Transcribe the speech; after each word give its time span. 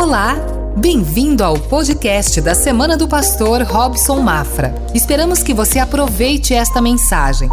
Olá, 0.00 0.34
bem-vindo 0.78 1.44
ao 1.44 1.60
podcast 1.60 2.40
da 2.40 2.54
Semana 2.54 2.96
do 2.96 3.06
Pastor 3.06 3.60
Robson 3.64 4.18
Mafra. 4.20 4.74
Esperamos 4.94 5.42
que 5.42 5.52
você 5.52 5.78
aproveite 5.78 6.54
esta 6.54 6.80
mensagem. 6.80 7.50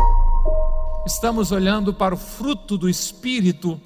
Estamos 1.05 1.52
olhando 1.52 1.93
para 1.93 2.15
o 2.15 2.18
fruto 2.18 2.77
do 2.77 2.89
Espírito 2.89 3.79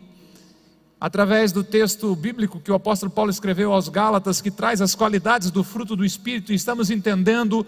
através 1.00 1.52
do 1.52 1.64
texto 1.64 2.16
bíblico 2.16 2.60
que 2.60 2.72
o 2.72 2.76
apóstolo 2.76 3.12
Paulo 3.12 3.32
escreveu 3.32 3.74
aos 3.74 3.90
Gálatas, 3.90 4.42
que 4.42 4.52
traz 4.52 4.80
as 4.80 4.94
qualidades 4.94 5.50
do 5.50 5.64
fruto 5.64 5.96
do 5.96 6.06
Espírito, 6.06 6.52
e 6.52 6.56
estamos 6.56 6.92
entendendo 6.92 7.66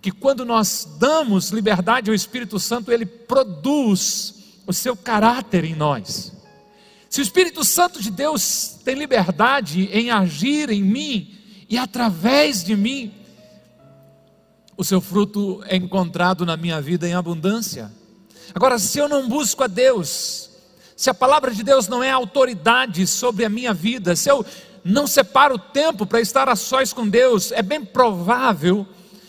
que 0.00 0.10
quando 0.10 0.46
nós 0.46 0.88
damos 0.98 1.50
liberdade 1.50 2.08
ao 2.08 2.14
Espírito 2.14 2.58
Santo, 2.58 2.90
ele 2.90 3.04
produz 3.04 4.62
o 4.66 4.72
seu 4.72 4.96
caráter 4.96 5.62
em 5.66 5.74
nós. 5.74 6.41
Se 7.12 7.20
o 7.20 7.22
Espírito 7.22 7.62
Santo 7.62 8.00
de 8.00 8.10
Deus 8.10 8.78
tem 8.82 8.94
liberdade 8.94 9.86
em 9.92 10.10
agir 10.10 10.70
em 10.70 10.82
mim 10.82 11.36
e 11.68 11.76
através 11.76 12.64
de 12.64 12.74
mim, 12.74 13.12
o 14.78 14.82
seu 14.82 14.98
fruto 14.98 15.62
é 15.66 15.76
encontrado 15.76 16.46
na 16.46 16.56
minha 16.56 16.80
vida 16.80 17.06
em 17.06 17.12
abundância. 17.12 17.92
Agora, 18.54 18.78
se 18.78 18.98
eu 18.98 19.10
não 19.10 19.28
busco 19.28 19.62
a 19.62 19.66
Deus, 19.66 20.48
se 20.96 21.10
a 21.10 21.14
palavra 21.14 21.50
de 21.50 21.62
Deus 21.62 21.86
não 21.86 22.02
é 22.02 22.10
autoridade 22.10 23.06
sobre 23.06 23.44
a 23.44 23.50
minha 23.50 23.74
vida, 23.74 24.16
se 24.16 24.30
eu 24.30 24.42
não 24.82 25.06
separo 25.06 25.56
o 25.56 25.58
tempo 25.58 26.06
para 26.06 26.18
estar 26.18 26.48
a 26.48 26.56
sós 26.56 26.94
com 26.94 27.06
Deus, 27.06 27.52
é 27.52 27.60
bem 27.60 27.84
provável 27.84 28.86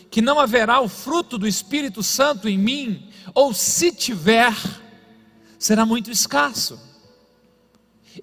que 0.10 0.22
não 0.22 0.40
haverá 0.40 0.80
o 0.80 0.88
fruto 0.88 1.38
do 1.38 1.46
Espírito 1.46 2.02
Santo 2.02 2.48
em 2.48 2.58
mim, 2.58 3.10
ou 3.36 3.54
se 3.54 3.92
tiver, 3.92 4.56
será 5.60 5.86
muito 5.86 6.10
escasso. 6.10 6.93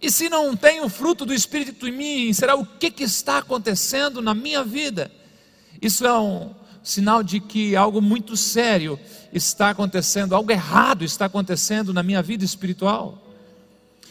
E 0.00 0.10
se 0.10 0.28
não 0.28 0.54
tem 0.54 0.80
o 0.82 0.88
fruto 0.88 1.24
do 1.24 1.32
Espírito 1.32 1.88
em 1.88 1.92
mim, 1.92 2.32
será 2.32 2.54
o 2.54 2.64
que, 2.64 2.90
que 2.90 3.02
está 3.02 3.38
acontecendo 3.38 4.20
na 4.20 4.34
minha 4.34 4.62
vida? 4.62 5.10
Isso 5.80 6.06
é 6.06 6.18
um 6.18 6.54
sinal 6.82 7.22
de 7.22 7.40
que 7.40 7.74
algo 7.74 8.00
muito 8.00 8.36
sério 8.36 8.98
está 9.32 9.70
acontecendo, 9.70 10.34
algo 10.34 10.50
errado 10.50 11.04
está 11.04 11.26
acontecendo 11.26 11.92
na 11.92 12.02
minha 12.02 12.22
vida 12.22 12.44
espiritual. 12.44 13.26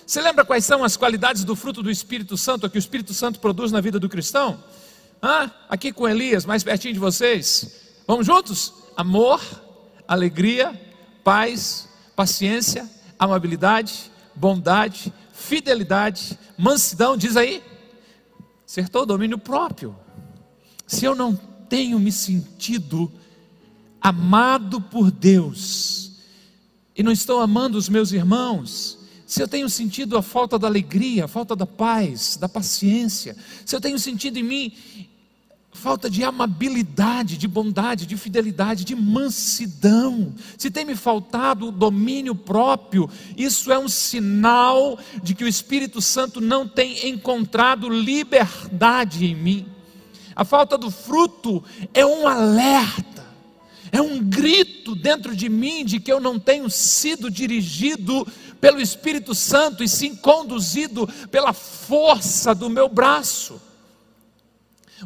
Você 0.06 0.22
lembra 0.22 0.44
quais 0.44 0.66
são 0.66 0.84
as 0.84 0.98
qualidades 0.98 1.44
do 1.44 1.56
fruto 1.56 1.84
do 1.84 1.92
Espírito 1.92 2.36
Santo 2.36 2.70
que 2.70 2.78
o 2.78 2.80
Espírito 2.80 3.14
Santo 3.14 3.40
produz 3.40 3.72
na 3.72 3.80
vida 3.80 4.00
do 4.00 4.10
cristão? 4.10 4.64
Aqui 5.70 5.92
com 5.92 6.08
Elias, 6.08 6.46
mais 6.46 6.64
pertinho 6.64 6.94
de 6.94 7.00
vocês. 7.00 7.76
Vamos 8.08 8.26
juntos? 8.26 8.74
Amor, 8.98 9.40
alegria, 10.08 10.74
paz, 11.24 11.88
paciência, 12.16 12.90
amabilidade, 13.20 14.12
bondade, 14.34 15.14
fidelidade, 15.40 16.38
mansidão, 16.58 17.18
diz 17.18 17.36
aí, 17.38 17.64
acertou 18.68 19.04
o 19.04 19.06
domínio 19.06 19.38
próprio. 19.38 19.96
Se 20.86 21.06
eu 21.06 21.16
não 21.16 21.36
tenho 21.68 22.00
me 22.00 22.12
sentido 22.12 23.12
amado 24.02 24.82
por 24.82 25.10
Deus, 25.10 26.12
e 26.96 27.02
não 27.02 27.12
estou 27.12 27.40
amando 27.40 27.78
os 27.78 27.88
meus 27.88 28.12
irmãos, 28.12 29.00
se 29.26 29.42
eu 29.42 29.48
tenho 29.48 29.70
sentido 29.70 30.18
a 30.18 30.22
falta 30.22 30.60
da 30.60 30.68
alegria, 30.68 31.26
a 31.26 31.28
falta 31.28 31.56
da 31.56 31.66
paz, 31.66 32.36
da 32.36 32.50
paciência, 32.50 33.36
se 33.66 33.76
eu 33.76 33.80
tenho 33.80 33.98
sentido 33.98 34.38
em 34.38 34.44
mim 34.44 34.74
falta 35.72 36.10
de 36.10 36.24
amabilidade, 36.24 37.38
de 37.38 37.48
bondade, 37.48 38.06
de 38.06 38.18
fidelidade, 38.18 38.84
de 38.84 38.96
mansidão. 38.96 40.34
Se 40.58 40.70
tem 40.70 40.84
me 40.84 40.96
faltado 40.96 41.68
o 41.68 41.72
domínio 41.72 42.36
próprio, 42.36 43.10
isso 43.38 43.72
é 43.72 43.80
um 43.80 43.88
sinal 43.88 45.00
de 45.24 45.34
que 45.34 45.44
o 45.44 45.48
Espírito 45.48 46.02
Santo 46.02 46.42
não 46.42 46.68
tem 46.68 47.10
encontrado 47.10 47.88
liberdade 47.88 49.26
em 49.26 49.36
mim. 49.36 49.66
A 50.36 50.44
falta 50.44 50.78
do 50.78 50.90
fruto 50.90 51.64
é 51.94 52.06
um 52.06 52.28
alerta, 52.28 53.26
é 53.92 54.02
um 54.02 54.20
grito 54.20 54.96
dentro 54.96 55.36
de 55.36 55.50
mim 55.50 55.86
de 55.86 56.00
que 56.00 56.12
eu 56.12 56.20
não 56.20 56.40
tenho 56.40 56.70
sido 56.70 57.30
dirigido 57.30 58.28
pelo 58.60 58.82
Espírito 58.82 59.34
Santo 59.36 59.84
e 59.84 59.88
sim 59.88 60.16
conduzido 60.16 61.08
pela 61.32 61.54
força 61.54 62.54
do 62.54 62.70
meu 62.70 62.90
braço. 62.90 63.69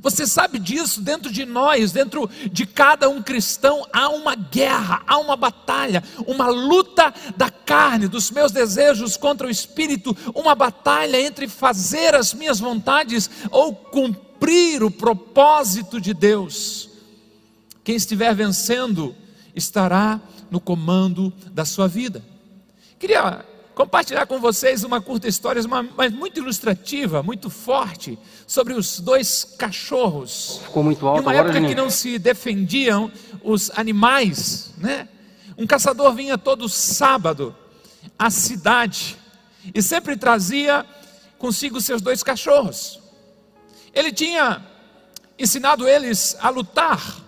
Você 0.01 0.25
sabe 0.25 0.59
disso, 0.59 1.01
dentro 1.01 1.31
de 1.31 1.45
nós, 1.45 1.91
dentro 1.91 2.29
de 2.51 2.65
cada 2.65 3.09
um 3.09 3.21
cristão, 3.21 3.85
há 3.93 4.09
uma 4.09 4.35
guerra, 4.35 5.03
há 5.07 5.17
uma 5.17 5.35
batalha, 5.35 6.03
uma 6.25 6.47
luta 6.47 7.13
da 7.37 7.49
carne, 7.49 8.07
dos 8.07 8.31
meus 8.31 8.51
desejos 8.51 9.15
contra 9.17 9.47
o 9.47 9.51
espírito, 9.51 10.15
uma 10.33 10.55
batalha 10.55 11.21
entre 11.21 11.47
fazer 11.47 12.15
as 12.15 12.33
minhas 12.33 12.59
vontades 12.59 13.29
ou 13.51 13.73
cumprir 13.73 14.83
o 14.83 14.91
propósito 14.91 16.01
de 16.01 16.13
Deus. 16.13 16.89
Quem 17.83 17.95
estiver 17.95 18.33
vencendo 18.33 19.15
estará 19.55 20.19
no 20.49 20.59
comando 20.59 21.33
da 21.51 21.65
sua 21.65 21.87
vida. 21.87 22.23
Queria 22.97 23.45
compartilhar 23.75 24.25
com 24.25 24.39
vocês 24.39 24.83
uma 24.83 25.01
curta 25.01 25.27
história, 25.27 25.61
mas 25.95 26.11
muito 26.11 26.39
ilustrativa, 26.39 27.23
muito 27.23 27.49
forte, 27.49 28.17
sobre 28.45 28.73
os 28.73 28.99
dois 28.99 29.43
cachorros. 29.57 30.59
Ficou 30.63 30.83
muito 30.83 31.05
alto 31.07 31.19
Em 31.19 31.21
uma 31.23 31.31
agora, 31.31 31.47
época 31.47 31.59
que 31.61 31.67
Juninho? 31.69 31.83
não 31.83 31.89
se 31.89 32.19
defendiam 32.19 33.11
os 33.43 33.71
animais, 33.71 34.73
né? 34.77 35.07
Um 35.57 35.67
caçador 35.67 36.13
vinha 36.13 36.37
todo 36.37 36.67
sábado 36.69 37.55
à 38.17 38.29
cidade 38.29 39.17
e 39.73 39.81
sempre 39.81 40.15
trazia 40.17 40.85
consigo 41.37 41.79
seus 41.81 42.01
dois 42.01 42.23
cachorros. 42.23 42.99
Ele 43.93 44.11
tinha 44.11 44.65
ensinado 45.37 45.87
eles 45.87 46.35
a 46.39 46.49
lutar. 46.49 47.21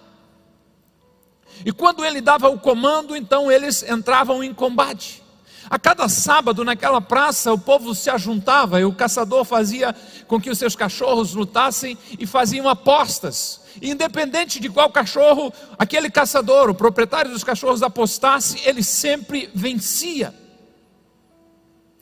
E 1.66 1.72
quando 1.72 2.04
ele 2.04 2.22
dava 2.22 2.50
o 2.50 2.60
comando, 2.60 3.16
então 3.16 3.52
eles 3.52 3.84
entravam 3.84 4.44
em 4.44 4.54
combate. 4.54 5.24
A 5.70 5.80
cada 5.80 6.08
sábado 6.08 6.64
naquela 6.64 7.02
praça 7.02 7.52
o 7.52 7.58
povo 7.58 7.96
se 7.96 8.10
ajuntava 8.10 8.80
e 8.80 8.86
o 8.86 8.94
caçador 8.94 9.44
fazia 9.44 9.96
com 10.28 10.40
que 10.40 10.50
os 10.50 10.58
seus 10.58 10.76
cachorros 10.76 11.34
lutassem 11.34 11.98
e 12.20 12.28
faziam 12.28 12.70
apostas. 12.70 13.62
E 13.82 13.90
independente 13.90 14.60
de 14.60 14.70
qual 14.70 14.90
cachorro 14.90 15.52
aquele 15.78 16.10
caçador, 16.10 16.70
o 16.70 16.76
proprietário 16.76 17.32
dos 17.32 17.44
cachorros 17.44 17.84
apostasse, 17.84 18.62
ele 18.66 18.84
sempre 18.84 19.50
vencia. 19.54 20.34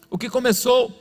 O 0.09 0.17
que 0.17 0.29
começou 0.29 0.91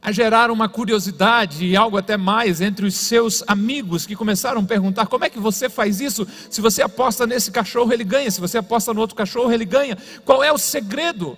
a 0.00 0.12
gerar 0.12 0.50
uma 0.50 0.68
curiosidade 0.68 1.64
e 1.64 1.74
algo 1.74 1.96
até 1.96 2.16
mais 2.16 2.60
entre 2.60 2.84
os 2.86 2.94
seus 2.94 3.42
amigos 3.46 4.04
que 4.04 4.14
começaram 4.14 4.60
a 4.60 4.64
perguntar: 4.64 5.06
como 5.06 5.24
é 5.24 5.30
que 5.30 5.40
você 5.40 5.68
faz 5.68 6.00
isso? 6.00 6.26
Se 6.50 6.60
você 6.60 6.82
aposta 6.82 7.26
nesse 7.26 7.50
cachorro, 7.50 7.92
ele 7.92 8.04
ganha, 8.04 8.30
se 8.30 8.40
você 8.40 8.58
aposta 8.58 8.92
no 8.94 9.00
outro 9.00 9.16
cachorro, 9.16 9.50
ele 9.50 9.64
ganha. 9.64 9.96
Qual 10.24 10.44
é 10.44 10.52
o 10.52 10.58
segredo? 10.58 11.36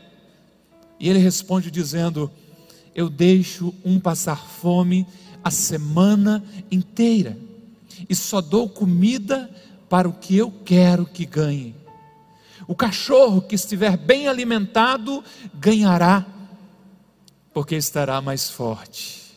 E 0.99 1.09
ele 1.09 1.19
responde 1.19 1.71
dizendo: 1.71 2.31
Eu 2.95 3.09
deixo 3.09 3.75
um 3.85 4.01
passar 4.01 4.37
fome 4.37 5.07
a 5.43 5.51
semana 5.51 6.43
inteira 6.71 7.39
e 8.09 8.15
só 8.15 8.41
dou 8.41 8.69
comida 8.69 9.51
para 9.89 10.09
o 10.09 10.13
que 10.13 10.37
eu 10.37 10.51
quero 10.65 11.07
que 11.07 11.25
ganhe. 11.25 11.75
O 12.67 12.75
cachorro 12.75 13.41
que 13.41 13.55
estiver 13.55 13.97
bem 13.97 14.27
alimentado 14.27 15.23
ganhará, 15.55 16.27
porque 17.55 17.77
estará 17.77 18.21
mais 18.21 18.51
forte. 18.51 19.37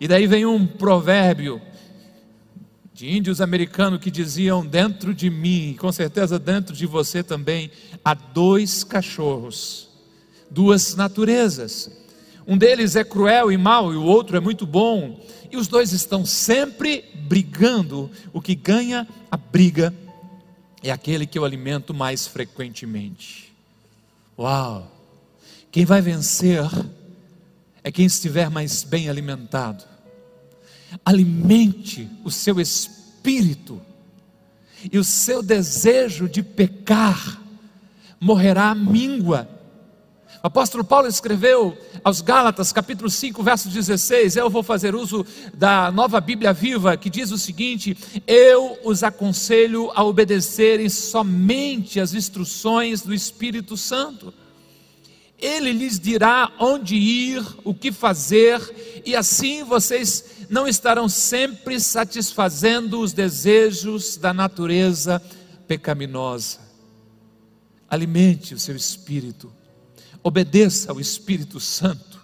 E 0.00 0.06
daí 0.06 0.26
vem 0.26 0.46
um 0.46 0.66
provérbio 0.66 1.60
de 2.94 3.10
índios 3.10 3.40
americanos 3.40 4.00
que 4.00 4.10
diziam: 4.10 4.64
Dentro 4.64 5.12
de 5.12 5.28
mim, 5.28 5.76
com 5.78 5.90
certeza 5.90 6.38
dentro 6.38 6.74
de 6.74 6.86
você 6.86 7.22
também, 7.22 7.70
há 8.04 8.14
dois 8.14 8.84
cachorros 8.84 9.89
duas 10.50 10.94
naturezas. 10.94 11.90
Um 12.46 12.58
deles 12.58 12.96
é 12.96 13.04
cruel 13.04 13.52
e 13.52 13.56
mau, 13.56 13.92
e 13.92 13.96
o 13.96 14.02
outro 14.02 14.36
é 14.36 14.40
muito 14.40 14.66
bom. 14.66 15.20
E 15.50 15.56
os 15.56 15.68
dois 15.68 15.92
estão 15.92 16.24
sempre 16.24 17.04
brigando. 17.28 18.10
O 18.32 18.40
que 18.40 18.54
ganha 18.54 19.06
a 19.30 19.36
briga 19.36 19.94
é 20.82 20.90
aquele 20.90 21.26
que 21.26 21.38
eu 21.38 21.44
alimento 21.44 21.94
mais 21.94 22.26
frequentemente. 22.26 23.52
Uau! 24.38 24.90
Quem 25.70 25.84
vai 25.84 26.00
vencer 26.00 26.64
é 27.84 27.92
quem 27.92 28.06
estiver 28.06 28.50
mais 28.50 28.82
bem 28.82 29.08
alimentado. 29.08 29.84
Alimente 31.04 32.08
o 32.24 32.30
seu 32.30 32.60
espírito, 32.60 33.80
e 34.90 34.98
o 34.98 35.04
seu 35.04 35.42
desejo 35.42 36.28
de 36.28 36.42
pecar 36.42 37.40
morrerá 38.18 38.74
míngua 38.74 39.48
o 40.42 40.46
apóstolo 40.46 40.82
Paulo 40.82 41.06
escreveu 41.06 41.76
aos 42.02 42.22
Gálatas, 42.22 42.72
capítulo 42.72 43.10
5, 43.10 43.42
verso 43.42 43.68
16. 43.68 44.36
Eu 44.36 44.48
vou 44.48 44.62
fazer 44.62 44.94
uso 44.94 45.24
da 45.52 45.92
nova 45.92 46.18
Bíblia 46.18 46.50
viva, 46.50 46.96
que 46.96 47.10
diz 47.10 47.30
o 47.30 47.36
seguinte: 47.36 47.94
Eu 48.26 48.78
os 48.82 49.02
aconselho 49.02 49.90
a 49.94 50.02
obedecerem 50.02 50.88
somente 50.88 52.00
as 52.00 52.14
instruções 52.14 53.02
do 53.02 53.12
Espírito 53.12 53.76
Santo. 53.76 54.32
Ele 55.38 55.72
lhes 55.72 56.00
dirá 56.00 56.50
onde 56.58 56.96
ir, 56.96 57.44
o 57.62 57.74
que 57.74 57.92
fazer, 57.92 59.02
e 59.04 59.14
assim 59.14 59.62
vocês 59.62 60.46
não 60.48 60.66
estarão 60.66 61.06
sempre 61.06 61.78
satisfazendo 61.78 63.00
os 63.00 63.12
desejos 63.12 64.16
da 64.16 64.32
natureza 64.32 65.20
pecaminosa. 65.68 66.58
Alimente 67.88 68.54
o 68.54 68.58
seu 68.58 68.76
espírito, 68.76 69.52
obedeça 70.22 70.90
ao 70.90 71.00
Espírito 71.00 71.58
Santo, 71.60 72.20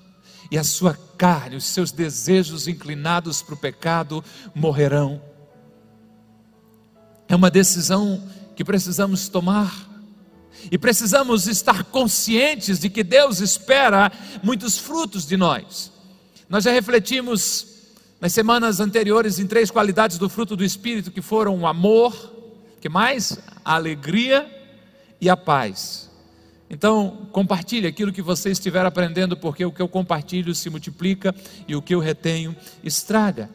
e 0.50 0.56
a 0.56 0.64
sua 0.64 0.94
carne, 1.16 1.56
os 1.56 1.64
seus 1.64 1.90
desejos 1.90 2.68
inclinados 2.68 3.42
para 3.42 3.54
o 3.54 3.58
pecado 3.58 4.24
morrerão. 4.54 5.20
É 7.28 7.34
uma 7.34 7.50
decisão 7.50 8.22
que 8.54 8.64
precisamos 8.64 9.28
tomar. 9.28 9.86
E 10.70 10.78
precisamos 10.78 11.46
estar 11.46 11.84
conscientes 11.84 12.78
de 12.78 12.88
que 12.88 13.04
Deus 13.04 13.40
espera 13.40 14.10
muitos 14.42 14.78
frutos 14.78 15.26
de 15.26 15.36
nós. 15.36 15.92
Nós 16.48 16.64
já 16.64 16.72
refletimos 16.72 17.66
nas 18.20 18.32
semanas 18.32 18.80
anteriores 18.80 19.38
em 19.38 19.46
três 19.46 19.70
qualidades 19.70 20.18
do 20.18 20.28
fruto 20.28 20.56
do 20.56 20.64
Espírito 20.64 21.10
que 21.10 21.20
foram 21.20 21.58
o 21.58 21.66
amor, 21.66 22.14
que 22.80 22.88
mais? 22.88 23.38
A 23.64 23.74
alegria 23.74 24.50
e 25.20 25.28
a 25.28 25.36
paz. 25.36 26.10
Então, 26.68 27.28
compartilhe 27.30 27.86
aquilo 27.86 28.12
que 28.12 28.22
você 28.22 28.50
estiver 28.50 28.84
aprendendo, 28.84 29.36
porque 29.36 29.64
o 29.64 29.70
que 29.70 29.80
eu 29.80 29.88
compartilho 29.88 30.54
se 30.54 30.68
multiplica 30.68 31.34
e 31.68 31.76
o 31.76 31.82
que 31.82 31.94
eu 31.94 32.00
retenho 32.00 32.56
estraga. 32.82 33.48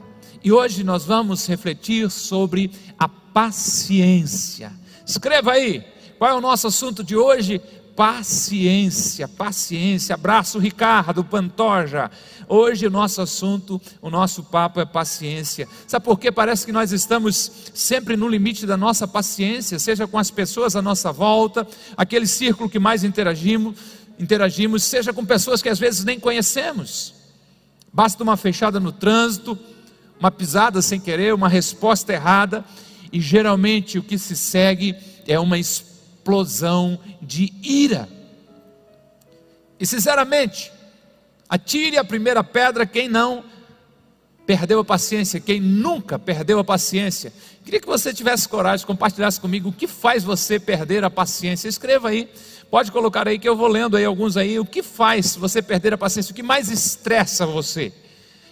E 0.44 0.52
hoje 0.52 0.84
nós 0.84 1.06
vamos 1.06 1.46
refletir 1.46 2.10
sobre 2.10 2.72
a 2.98 3.08
paciência. 3.08 4.72
Escreva 5.06 5.52
aí, 5.52 5.84
qual 6.18 6.31
é 6.31 6.34
o 6.34 6.42
nosso 6.42 6.68
assunto 6.68 7.04
de 7.04 7.16
hoje? 7.16 7.62
Paciência, 7.95 9.27
paciência. 9.27 10.15
Abraço, 10.15 10.59
Ricardo 10.59 11.23
Pantoja. 11.23 12.09
Hoje 12.47 12.88
o 12.88 12.89
nosso 12.89 13.21
assunto, 13.21 13.81
o 14.01 14.09
nosso 14.09 14.43
papo 14.43 14.79
é 14.79 14.85
paciência. 14.85 15.67
Sabe 15.88 16.05
por 16.05 16.19
quê? 16.19 16.31
Parece 16.31 16.65
que 16.65 16.71
nós 16.71 16.91
estamos 16.91 17.51
sempre 17.73 18.15
no 18.17 18.27
limite 18.27 18.65
da 18.65 18.75
nossa 18.75 19.07
paciência, 19.07 19.79
seja 19.79 20.07
com 20.07 20.17
as 20.17 20.31
pessoas 20.31 20.75
à 20.75 20.81
nossa 20.81 21.11
volta, 21.11 21.67
aquele 21.95 22.27
círculo 22.27 22.69
que 22.69 22.79
mais 22.79 23.03
interagimos, 23.03 23.77
interagimos, 24.19 24.83
seja 24.83 25.13
com 25.13 25.25
pessoas 25.25 25.61
que 25.61 25.69
às 25.69 25.79
vezes 25.79 26.03
nem 26.03 26.19
conhecemos. 26.19 27.13
Basta 27.93 28.23
uma 28.23 28.38
fechada 28.38 28.79
no 28.79 28.91
trânsito, 28.91 29.57
uma 30.19 30.31
pisada 30.31 30.81
sem 30.81 30.99
querer, 30.99 31.33
uma 31.33 31.49
resposta 31.49 32.13
errada, 32.13 32.63
e 33.11 33.19
geralmente 33.19 33.97
o 33.97 34.03
que 34.03 34.17
se 34.17 34.35
segue 34.35 34.95
é 35.27 35.39
uma 35.39 35.57
explosão 36.21 37.00
de 37.19 37.51
ira. 37.63 38.07
E 39.79 39.85
sinceramente, 39.88 40.71
atire 41.50 41.97
a 41.97 42.03
primeira 42.03 42.44
pedra 42.44 42.85
quem 42.85 43.09
não 43.09 43.44
perdeu 44.45 44.79
a 44.79 44.85
paciência, 44.85 45.39
quem 45.39 45.59
nunca 45.59 46.19
perdeu 46.19 46.59
a 46.59 46.63
paciência. 46.63 47.33
Queria 47.63 47.79
que 47.79 47.88
você 47.88 48.13
tivesse 48.13 48.47
coragem, 48.47 48.85
compartilhasse 48.85 49.39
comigo 49.39 49.69
o 49.69 49.73
que 49.73 49.88
faz 49.88 50.23
você 50.23 50.59
perder 50.59 51.03
a 51.03 51.09
paciência. 51.09 51.68
Escreva 51.68 52.09
aí, 52.09 52.29
pode 52.69 52.91
colocar 52.91 53.27
aí 53.27 53.39
que 53.39 53.50
eu 53.50 53.56
vou 53.56 53.67
lendo 53.67 53.97
aí 53.97 54.06
alguns 54.06 54.38
aí. 54.38 54.59
O 54.59 54.65
que 54.65 54.83
faz 54.83 55.35
você 55.35 55.62
perder 55.62 55.94
a 55.94 55.97
paciência? 55.97 56.31
O 56.31 56.35
que 56.35 56.44
mais 56.44 56.69
estressa 56.69 57.45
você? 57.47 57.91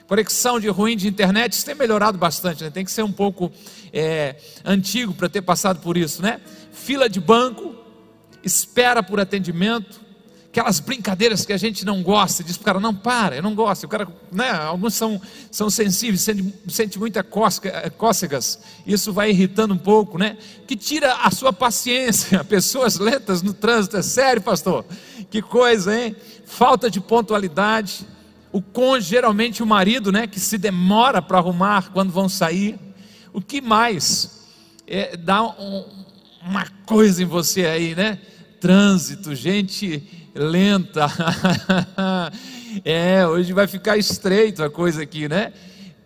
Conexão 0.10 0.60
de 0.60 0.68
ruim 0.68 0.98
de 0.98 1.08
internet, 1.08 1.54
isso 1.54 1.64
tem 1.64 1.76
melhorado 1.76 2.18
bastante, 2.18 2.64
né? 2.64 2.72
tem 2.72 2.84
que 2.84 2.92
ser 2.92 3.04
um 3.04 3.12
pouco 3.12 3.52
é, 3.94 4.36
antigo 4.66 5.14
para 5.14 5.30
ter 5.30 5.44
passado 5.44 5.82
por 5.82 5.96
isso, 5.96 6.24
né? 6.24 6.42
Fila 6.74 7.08
de 7.08 7.20
banco, 7.20 7.76
espera 8.44 9.04
por 9.04 9.20
atendimento, 9.20 10.02
aquelas 10.48 10.80
brincadeiras 10.80 11.46
que 11.46 11.54
a 11.54 11.58
gente 11.58 11.86
não 11.86 12.02
gosta, 12.02 12.44
diz 12.44 12.58
para 12.58 12.62
o 12.62 12.66
cara, 12.66 12.80
não 12.80 12.96
para, 12.96 13.36
eu 13.36 13.44
não 13.44 13.54
gosto, 13.54 13.84
o 13.84 13.88
cara, 13.88 14.08
né, 14.32 14.50
alguns 14.50 14.96
são, 14.96 15.22
são 15.52 15.70
sensíveis, 15.70 16.22
sente, 16.22 16.56
sente 16.68 16.98
muita 16.98 17.24
cócegas, 17.24 18.60
isso 18.88 19.14
vai 19.14 19.30
irritando 19.30 19.76
um 19.76 19.78
pouco, 19.78 20.18
né, 20.18 20.38
que 20.66 20.76
tira 20.76 21.14
a 21.18 21.30
sua 21.30 21.54
paciência, 21.54 22.44
pessoas 22.50 22.98
lentas 22.98 23.44
no 23.44 23.54
trânsito, 23.54 23.96
é 23.96 24.02
sério 24.02 24.42
pastor, 24.42 24.86
que 25.30 25.40
coisa, 25.40 25.96
hein, 25.96 26.16
falta 26.46 26.90
de 26.90 27.00
pontualidade, 27.00 28.08
o 28.52 28.62
cônjuge, 28.62 29.10
geralmente 29.10 29.62
o 29.62 29.66
marido, 29.66 30.12
né, 30.12 30.26
que 30.26 30.40
se 30.40 30.58
demora 30.58 31.22
para 31.22 31.38
arrumar 31.38 31.92
quando 31.92 32.12
vão 32.12 32.28
sair. 32.28 32.80
O 33.32 33.42
que 33.42 33.62
mais? 33.62 34.48
É, 34.88 35.16
dá 35.16 35.44
um, 35.44 35.86
uma 36.42 36.66
coisa 36.86 37.22
em 37.22 37.26
você 37.26 37.66
aí, 37.66 37.94
né? 37.94 38.20
Trânsito, 38.60 39.36
gente 39.36 40.04
lenta. 40.34 41.08
é, 42.84 43.26
hoje 43.28 43.54
vai 43.54 43.68
ficar 43.68 43.98
estreito 43.98 44.64
a 44.64 44.70
coisa 44.70 45.04
aqui, 45.04 45.30
né? 45.30 45.54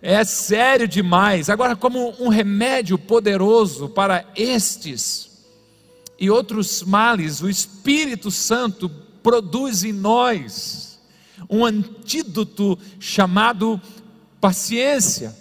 É 0.02 0.22
sério 0.26 0.86
demais. 0.86 1.50
Agora, 1.50 1.78
como 1.78 2.14
um 2.20 2.28
remédio 2.28 2.98
poderoso 2.98 3.88
para 3.88 4.26
estes 4.36 5.30
e 6.20 6.30
outros 6.30 6.84
males, 6.84 7.42
o 7.42 7.50
Espírito 7.50 8.30
Santo 8.30 8.90
produz 9.22 9.86
em 9.86 9.94
nós 9.94 10.93
um 11.50 11.66
antídoto 11.66 12.78
chamado 13.00 13.80
paciência. 14.40 15.36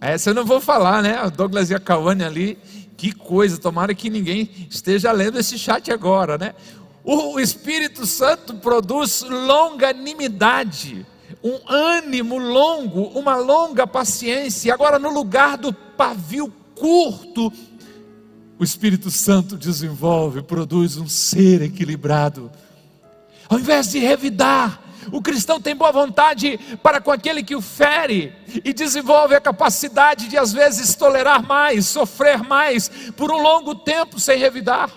Essa 0.00 0.30
eu 0.30 0.34
não 0.34 0.44
vou 0.44 0.60
falar, 0.60 1.02
né? 1.02 1.22
O 1.24 1.30
Douglas 1.30 1.70
e 1.70 1.74
a 1.74 1.80
Cauane 1.80 2.24
ali, 2.24 2.58
que 2.96 3.12
coisa, 3.12 3.58
tomara 3.58 3.94
que 3.94 4.08
ninguém 4.08 4.48
esteja 4.68 5.10
lendo 5.12 5.38
esse 5.38 5.58
chat 5.58 5.90
agora, 5.90 6.38
né? 6.38 6.54
O 7.02 7.40
Espírito 7.40 8.06
Santo 8.06 8.54
produz 8.54 9.22
longanimidade, 9.22 11.06
um 11.42 11.58
ânimo 11.66 12.38
longo, 12.38 13.04
uma 13.18 13.36
longa 13.36 13.86
paciência. 13.86 14.72
Agora, 14.72 14.98
no 14.98 15.10
lugar 15.10 15.56
do 15.56 15.72
pavio 15.72 16.52
curto, 16.74 17.52
o 18.58 18.64
Espírito 18.64 19.10
Santo 19.10 19.56
desenvolve, 19.56 20.42
produz 20.42 20.98
um 20.98 21.08
ser 21.08 21.62
equilibrado. 21.62 22.50
Ao 23.50 23.58
invés 23.58 23.90
de 23.90 23.98
revidar, 23.98 24.80
o 25.10 25.20
cristão 25.20 25.60
tem 25.60 25.74
boa 25.74 25.90
vontade 25.90 26.56
para 26.84 27.00
com 27.00 27.10
aquele 27.10 27.42
que 27.42 27.56
o 27.56 27.60
fere 27.60 28.32
e 28.64 28.72
desenvolve 28.72 29.34
a 29.34 29.40
capacidade 29.40 30.28
de, 30.28 30.38
às 30.38 30.52
vezes, 30.52 30.94
tolerar 30.94 31.42
mais, 31.42 31.88
sofrer 31.88 32.44
mais, 32.44 32.88
por 33.16 33.32
um 33.32 33.42
longo 33.42 33.74
tempo 33.74 34.20
sem 34.20 34.38
revidar. 34.38 34.88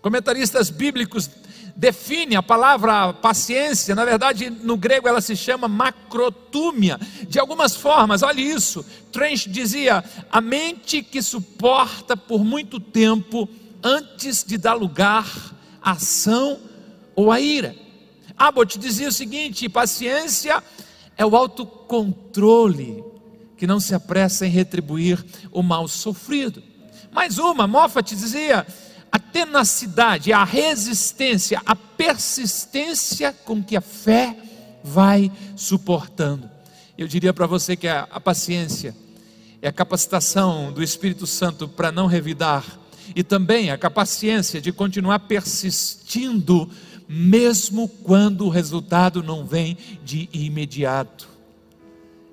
Comentaristas 0.00 0.68
bíblicos 0.68 1.30
definem 1.76 2.36
a 2.36 2.42
palavra 2.42 3.12
paciência, 3.12 3.94
na 3.94 4.04
verdade 4.04 4.50
no 4.50 4.76
grego 4.76 5.06
ela 5.06 5.20
se 5.20 5.36
chama 5.36 5.68
macrotúmia, 5.68 6.98
de 7.28 7.38
algumas 7.38 7.76
formas, 7.76 8.24
olhe 8.24 8.42
isso. 8.42 8.84
Trench 9.12 9.48
dizia: 9.48 10.02
a 10.28 10.40
mente 10.40 11.04
que 11.04 11.22
suporta 11.22 12.16
por 12.16 12.44
muito 12.44 12.80
tempo 12.80 13.48
antes 13.80 14.42
de 14.42 14.58
dar 14.58 14.74
lugar 14.74 15.24
à 15.80 15.92
ação 15.92 16.71
ou 17.14 17.30
à 17.30 17.40
ira. 17.40 17.74
Abbott 18.36 18.78
dizia 18.78 19.08
o 19.08 19.12
seguinte: 19.12 19.68
paciência 19.68 20.62
é 21.16 21.24
o 21.24 21.36
autocontrole 21.36 23.04
que 23.56 23.66
não 23.66 23.78
se 23.78 23.94
apressa 23.94 24.46
em 24.46 24.50
retribuir 24.50 25.24
o 25.50 25.62
mal 25.62 25.86
sofrido. 25.86 26.62
Mais 27.12 27.38
uma, 27.38 27.66
Moffat 27.66 28.14
dizia: 28.14 28.66
a 29.10 29.18
tenacidade, 29.18 30.32
a 30.32 30.42
resistência, 30.42 31.60
a 31.66 31.76
persistência 31.76 33.32
com 33.44 33.62
que 33.62 33.76
a 33.76 33.80
fé 33.80 34.36
vai 34.82 35.30
suportando. 35.54 36.50
Eu 36.96 37.06
diria 37.06 37.32
para 37.32 37.46
você 37.46 37.76
que 37.76 37.86
a, 37.86 38.08
a 38.10 38.20
paciência 38.20 38.94
é 39.60 39.68
a 39.68 39.72
capacitação 39.72 40.72
do 40.72 40.82
Espírito 40.82 41.26
Santo 41.26 41.68
para 41.68 41.92
não 41.92 42.06
revidar 42.06 42.64
e 43.14 43.22
também 43.22 43.70
a 43.70 43.78
paciência 43.90 44.60
de 44.60 44.72
continuar 44.72 45.20
persistindo 45.20 46.68
mesmo 47.14 47.88
quando 47.88 48.46
o 48.46 48.48
resultado 48.48 49.22
não 49.22 49.44
vem 49.44 49.76
de 50.02 50.30
imediato. 50.32 51.28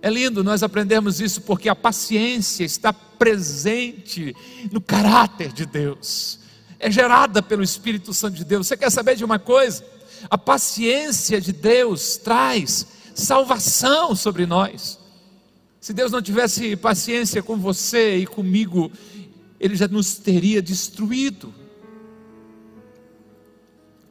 É 0.01 0.09
lindo 0.09 0.41
nós 0.41 0.63
aprendemos 0.63 1.19
isso 1.19 1.41
porque 1.41 1.67
a 1.67 1.75
paciência 1.75 2.63
está 2.63 2.93
presente 2.93 4.33
no 4.71 4.79
caráter 4.79 5.51
de 5.51 5.65
Deus, 5.65 6.39
é 6.79 6.89
gerada 6.89 7.43
pelo 7.43 7.61
Espírito 7.61 8.13
Santo 8.13 8.37
de 8.37 8.45
Deus. 8.45 8.67
Você 8.67 8.77
quer 8.77 8.89
saber 8.89 9.17
de 9.17 9.25
uma 9.25 9.37
coisa? 9.37 9.83
A 10.29 10.37
paciência 10.37 11.41
de 11.41 11.51
Deus 11.51 12.15
traz 12.15 12.87
salvação 13.13 14.15
sobre 14.15 14.45
nós. 14.45 14.97
Se 15.81 15.91
Deus 15.91 16.09
não 16.09 16.21
tivesse 16.21 16.77
paciência 16.77 17.43
com 17.43 17.57
você 17.57 18.15
e 18.15 18.25
comigo, 18.25 18.89
Ele 19.59 19.75
já 19.75 19.89
nos 19.89 20.15
teria 20.15 20.61
destruído. 20.61 21.53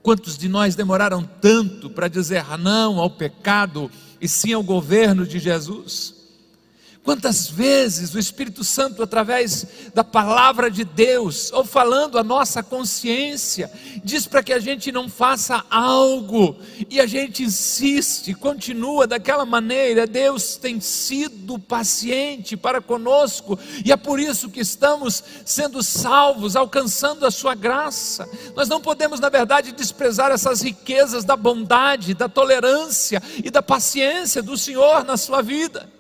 Quantos 0.08 0.38
de 0.38 0.48
nós 0.48 0.74
demoraram 0.74 1.22
tanto 1.22 1.90
para 1.90 2.08
dizer 2.08 2.42
não 2.56 2.98
ao 2.98 3.10
pecado 3.10 3.90
e 4.18 4.26
sim 4.26 4.54
ao 4.54 4.62
governo 4.62 5.26
de 5.26 5.38
Jesus? 5.38 6.14
Quantas 7.05 7.49
vezes 7.49 8.14
o 8.14 8.19
Espírito 8.19 8.62
Santo, 8.62 9.02
através 9.02 9.67
da 9.95 10.05
palavra 10.05 10.71
de 10.71 10.85
Deus, 10.85 11.50
ou 11.52 11.64
falando 11.64 12.19
a 12.19 12.25
nossa 12.25 12.62
consciência, 12.62 13.71
diz 14.05 14.26
para 14.26 14.43
que 14.43 14.52
a 14.52 14.59
gente 14.59 14.93
não 14.93 15.09
faça 15.09 15.64
algo, 15.71 16.57
e 16.90 17.00
a 17.00 17.07
gente 17.07 17.43
insiste, 17.43 18.35
continua 18.35 19.07
daquela 19.07 19.47
maneira. 19.47 20.07
Deus 20.07 20.57
tem 20.57 20.81
sido 20.81 21.59
paciente 21.59 22.57
para 22.57 22.81
conosco, 22.81 23.59
e 23.85 23.90
é 23.90 23.97
por 23.97 24.21
isso 24.21 24.50
que 24.50 24.61
estamos 24.61 25.25
sendo 25.47 25.83
salvos, 25.83 26.57
alcançando 26.57 27.25
a 27.25 27.31
Sua 27.31 27.55
graça. 27.55 28.28
Nós 28.55 28.69
não 28.69 28.83
podemos, 28.83 29.19
na 29.19 29.31
verdade, 29.31 29.73
desprezar 29.73 30.31
essas 30.31 30.61
riquezas 30.61 31.25
da 31.25 31.37
bondade, 31.37 32.12
da 32.12 32.28
tolerância 32.28 33.23
e 33.43 33.50
da 33.50 33.62
paciência 33.62 34.43
do 34.43 34.59
Senhor 34.59 35.05
na 35.05 35.17
sua 35.17 35.40
vida. 35.40 35.98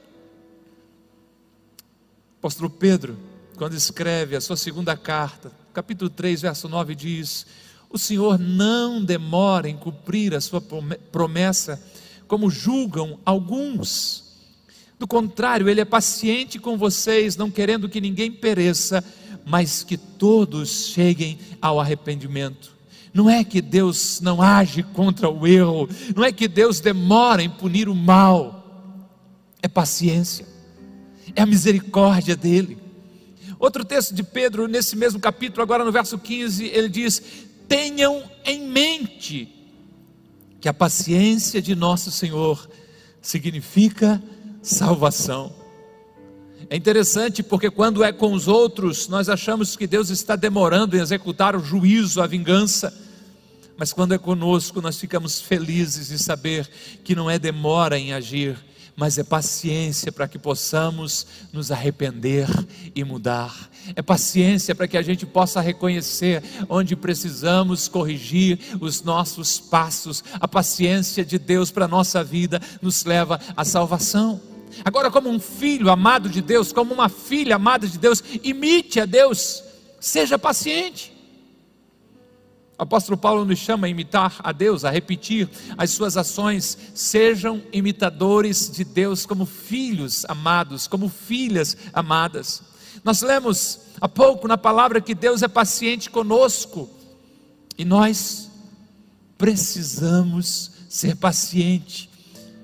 Apóstolo 2.38 2.70
Pedro, 2.70 3.18
quando 3.56 3.74
escreve 3.74 4.36
a 4.36 4.40
sua 4.40 4.56
segunda 4.56 4.96
carta, 4.96 5.50
capítulo 5.74 6.08
3, 6.08 6.42
verso 6.42 6.68
9, 6.68 6.94
diz: 6.94 7.44
O 7.90 7.98
Senhor 7.98 8.38
não 8.38 9.04
demora 9.04 9.68
em 9.68 9.76
cumprir 9.76 10.32
a 10.36 10.40
sua 10.40 10.60
promessa, 11.10 11.82
como 12.28 12.48
julgam 12.48 13.18
alguns. 13.24 14.36
Do 15.00 15.04
contrário, 15.04 15.68
Ele 15.68 15.80
é 15.80 15.84
paciente 15.84 16.60
com 16.60 16.78
vocês, 16.78 17.36
não 17.36 17.50
querendo 17.50 17.88
que 17.88 18.00
ninguém 18.00 18.30
pereça, 18.30 19.02
mas 19.44 19.82
que 19.82 19.96
todos 19.96 20.90
cheguem 20.90 21.40
ao 21.60 21.80
arrependimento. 21.80 22.70
Não 23.12 23.28
é 23.28 23.42
que 23.42 23.60
Deus 23.60 24.20
não 24.20 24.40
age 24.40 24.84
contra 24.84 25.28
o 25.28 25.44
erro, 25.44 25.88
não 26.14 26.22
é 26.22 26.30
que 26.30 26.46
Deus 26.46 26.78
demora 26.78 27.42
em 27.42 27.50
punir 27.50 27.88
o 27.88 27.96
mal, 27.96 29.10
é 29.60 29.66
paciência 29.66 30.57
é 31.38 31.42
a 31.42 31.46
misericórdia 31.46 32.36
dele. 32.36 32.78
Outro 33.60 33.84
texto 33.84 34.12
de 34.12 34.24
Pedro, 34.24 34.66
nesse 34.66 34.96
mesmo 34.96 35.20
capítulo, 35.20 35.62
agora 35.62 35.84
no 35.84 35.92
verso 35.92 36.18
15, 36.18 36.66
ele 36.66 36.88
diz: 36.88 37.22
Tenham 37.68 38.24
em 38.44 38.66
mente 38.68 39.48
que 40.60 40.68
a 40.68 40.74
paciência 40.74 41.62
de 41.62 41.76
nosso 41.76 42.10
Senhor 42.10 42.68
significa 43.22 44.22
salvação. 44.62 45.54
É 46.68 46.76
interessante 46.76 47.42
porque 47.42 47.70
quando 47.70 48.02
é 48.02 48.12
com 48.12 48.32
os 48.32 48.48
outros, 48.48 49.06
nós 49.06 49.28
achamos 49.28 49.76
que 49.76 49.86
Deus 49.86 50.10
está 50.10 50.34
demorando 50.34 50.96
em 50.96 51.00
executar 51.00 51.54
o 51.54 51.64
juízo, 51.64 52.20
a 52.20 52.26
vingança. 52.26 52.92
Mas 53.76 53.92
quando 53.92 54.12
é 54.12 54.18
conosco, 54.18 54.82
nós 54.82 54.98
ficamos 54.98 55.40
felizes 55.40 56.10
em 56.10 56.18
saber 56.18 56.68
que 57.04 57.14
não 57.14 57.30
é 57.30 57.38
demora 57.38 57.96
em 57.96 58.12
agir, 58.12 58.56
mas 58.98 59.16
é 59.16 59.22
paciência 59.22 60.10
para 60.10 60.26
que 60.26 60.40
possamos 60.40 61.24
nos 61.52 61.70
arrepender 61.70 62.48
e 62.96 63.04
mudar. 63.04 63.70
É 63.94 64.02
paciência 64.02 64.74
para 64.74 64.88
que 64.88 64.96
a 64.96 65.02
gente 65.02 65.24
possa 65.24 65.60
reconhecer 65.60 66.42
onde 66.68 66.96
precisamos 66.96 67.86
corrigir 67.86 68.58
os 68.80 69.00
nossos 69.00 69.60
passos. 69.60 70.24
A 70.40 70.48
paciência 70.48 71.24
de 71.24 71.38
Deus 71.38 71.70
para 71.70 71.84
a 71.84 71.88
nossa 71.88 72.24
vida 72.24 72.60
nos 72.82 73.04
leva 73.04 73.38
à 73.56 73.64
salvação. 73.64 74.40
Agora, 74.84 75.12
como 75.12 75.30
um 75.30 75.38
filho 75.38 75.90
amado 75.90 76.28
de 76.28 76.42
Deus, 76.42 76.72
como 76.72 76.92
uma 76.92 77.08
filha 77.08 77.54
amada 77.54 77.86
de 77.86 77.98
Deus, 77.98 78.20
imite 78.42 78.98
a 79.00 79.06
Deus, 79.06 79.62
seja 80.00 80.36
paciente. 80.36 81.17
O 82.78 82.82
apóstolo 82.84 83.18
Paulo 83.18 83.44
nos 83.44 83.58
chama 83.58 83.88
a 83.88 83.90
imitar 83.90 84.36
a 84.38 84.52
Deus, 84.52 84.84
a 84.84 84.90
repetir 84.90 85.50
as 85.76 85.90
suas 85.90 86.16
ações. 86.16 86.78
Sejam 86.94 87.60
imitadores 87.72 88.70
de 88.70 88.84
Deus 88.84 89.26
como 89.26 89.44
filhos 89.44 90.24
amados, 90.28 90.86
como 90.86 91.08
filhas 91.08 91.76
amadas. 91.92 92.62
Nós 93.02 93.20
lemos 93.20 93.80
há 94.00 94.08
pouco 94.08 94.46
na 94.46 94.56
palavra 94.56 95.00
que 95.00 95.12
Deus 95.12 95.42
é 95.42 95.48
paciente 95.48 96.08
conosco 96.08 96.88
e 97.76 97.84
nós 97.84 98.48
precisamos 99.36 100.70
ser 100.88 101.16
paciente 101.16 102.08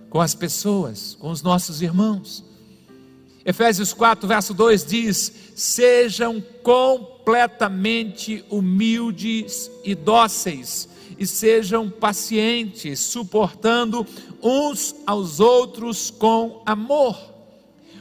com 0.09 0.21
as 0.21 0.35
pessoas, 0.35 1.17
com 1.19 1.29
os 1.29 1.43
nossos 1.43 1.83
irmãos. 1.83 2.45
Efésios 3.45 3.93
4, 3.93 4.27
verso 4.27 4.55
2 4.55 4.85
diz: 4.85 5.33
Sejam 5.55 6.43
completamente 6.63 8.45
humildes 8.49 9.71
e 9.85 9.95
dóceis, 9.95 10.89
e 11.19 11.27
sejam 11.27 11.91
pacientes, 11.91 13.01
suportando 13.01 14.07
uns 14.43 14.95
aos 15.07 15.41
outros 15.41 16.11
com 16.11 16.63
amor 16.65 17.34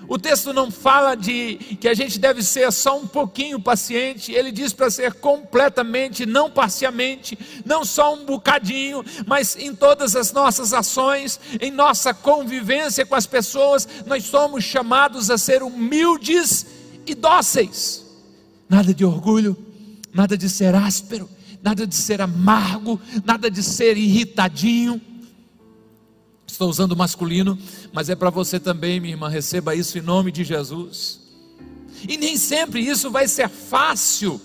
o 0.07 0.17
texto 0.17 0.53
não 0.53 0.69
fala 0.69 1.15
de 1.15 1.55
que 1.79 1.87
a 1.87 1.93
gente 1.93 2.19
deve 2.19 2.43
ser 2.43 2.71
só 2.71 2.99
um 2.99 3.07
pouquinho 3.07 3.59
paciente, 3.59 4.31
ele 4.31 4.51
diz 4.51 4.73
para 4.73 4.89
ser 4.89 5.13
completamente, 5.13 6.25
não 6.25 6.49
parcialmente, 6.49 7.37
não 7.65 7.85
só 7.85 8.13
um 8.13 8.25
bocadinho, 8.25 9.03
mas 9.25 9.55
em 9.55 9.73
todas 9.73 10.15
as 10.15 10.31
nossas 10.31 10.73
ações, 10.73 11.39
em 11.61 11.71
nossa 11.71 12.13
convivência 12.13 13.05
com 13.05 13.15
as 13.15 13.25
pessoas, 13.25 13.87
nós 14.05 14.23
somos 14.25 14.63
chamados 14.63 15.29
a 15.29 15.37
ser 15.37 15.63
humildes 15.63 16.65
e 17.05 17.15
dóceis. 17.15 18.05
Nada 18.69 18.93
de 18.93 19.05
orgulho, 19.05 19.57
nada 20.13 20.37
de 20.37 20.49
ser 20.49 20.75
áspero, 20.75 21.29
nada 21.61 21.87
de 21.87 21.95
ser 21.95 22.21
amargo, 22.21 22.99
nada 23.25 23.49
de 23.49 23.63
ser 23.63 23.97
irritadinho 23.97 25.01
Estou 26.53 26.69
usando 26.69 26.95
masculino, 26.95 27.57
mas 27.91 28.09
é 28.11 28.15
para 28.15 28.29
você 28.29 28.59
também, 28.59 28.99
minha 28.99 29.15
irmã. 29.15 29.27
Receba 29.27 29.73
isso 29.73 29.97
em 29.97 30.01
nome 30.01 30.31
de 30.31 30.43
Jesus. 30.43 31.19
E 32.07 32.15
nem 32.15 32.37
sempre 32.37 32.79
isso 32.79 33.09
vai 33.09 33.27
ser 33.27 33.49
fácil. 33.49 34.39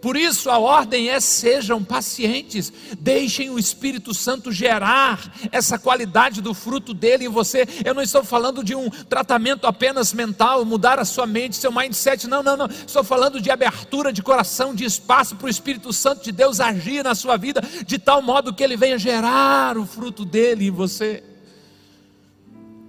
Por 0.00 0.16
isso 0.16 0.48
a 0.48 0.58
ordem 0.58 1.10
é: 1.10 1.20
sejam 1.20 1.84
pacientes, 1.84 2.72
deixem 2.98 3.50
o 3.50 3.58
Espírito 3.58 4.14
Santo 4.14 4.50
gerar 4.50 5.30
essa 5.52 5.78
qualidade 5.78 6.40
do 6.40 6.54
fruto 6.54 6.94
dele 6.94 7.26
em 7.26 7.28
você. 7.28 7.68
Eu 7.84 7.92
não 7.92 8.02
estou 8.02 8.24
falando 8.24 8.64
de 8.64 8.74
um 8.74 8.88
tratamento 8.88 9.66
apenas 9.66 10.14
mental, 10.14 10.64
mudar 10.64 10.98
a 10.98 11.04
sua 11.04 11.26
mente, 11.26 11.56
seu 11.56 11.70
mindset. 11.70 12.26
Não, 12.26 12.42
não, 12.42 12.56
não. 12.56 12.68
Estou 12.68 13.04
falando 13.04 13.38
de 13.38 13.50
abertura 13.50 14.14
de 14.14 14.22
coração, 14.22 14.74
de 14.74 14.86
espaço 14.86 15.36
para 15.36 15.46
o 15.46 15.50
Espírito 15.50 15.92
Santo 15.92 16.24
de 16.24 16.32
Deus 16.32 16.58
agir 16.58 17.04
na 17.04 17.14
sua 17.14 17.36
vida, 17.36 17.60
de 17.86 17.98
tal 17.98 18.22
modo 18.22 18.54
que 18.54 18.64
ele 18.64 18.78
venha 18.78 18.98
gerar 18.98 19.76
o 19.76 19.84
fruto 19.84 20.24
dele 20.24 20.68
em 20.68 20.70
você 20.70 21.22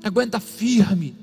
aguenta 0.04 0.40
firme. 0.40 1.16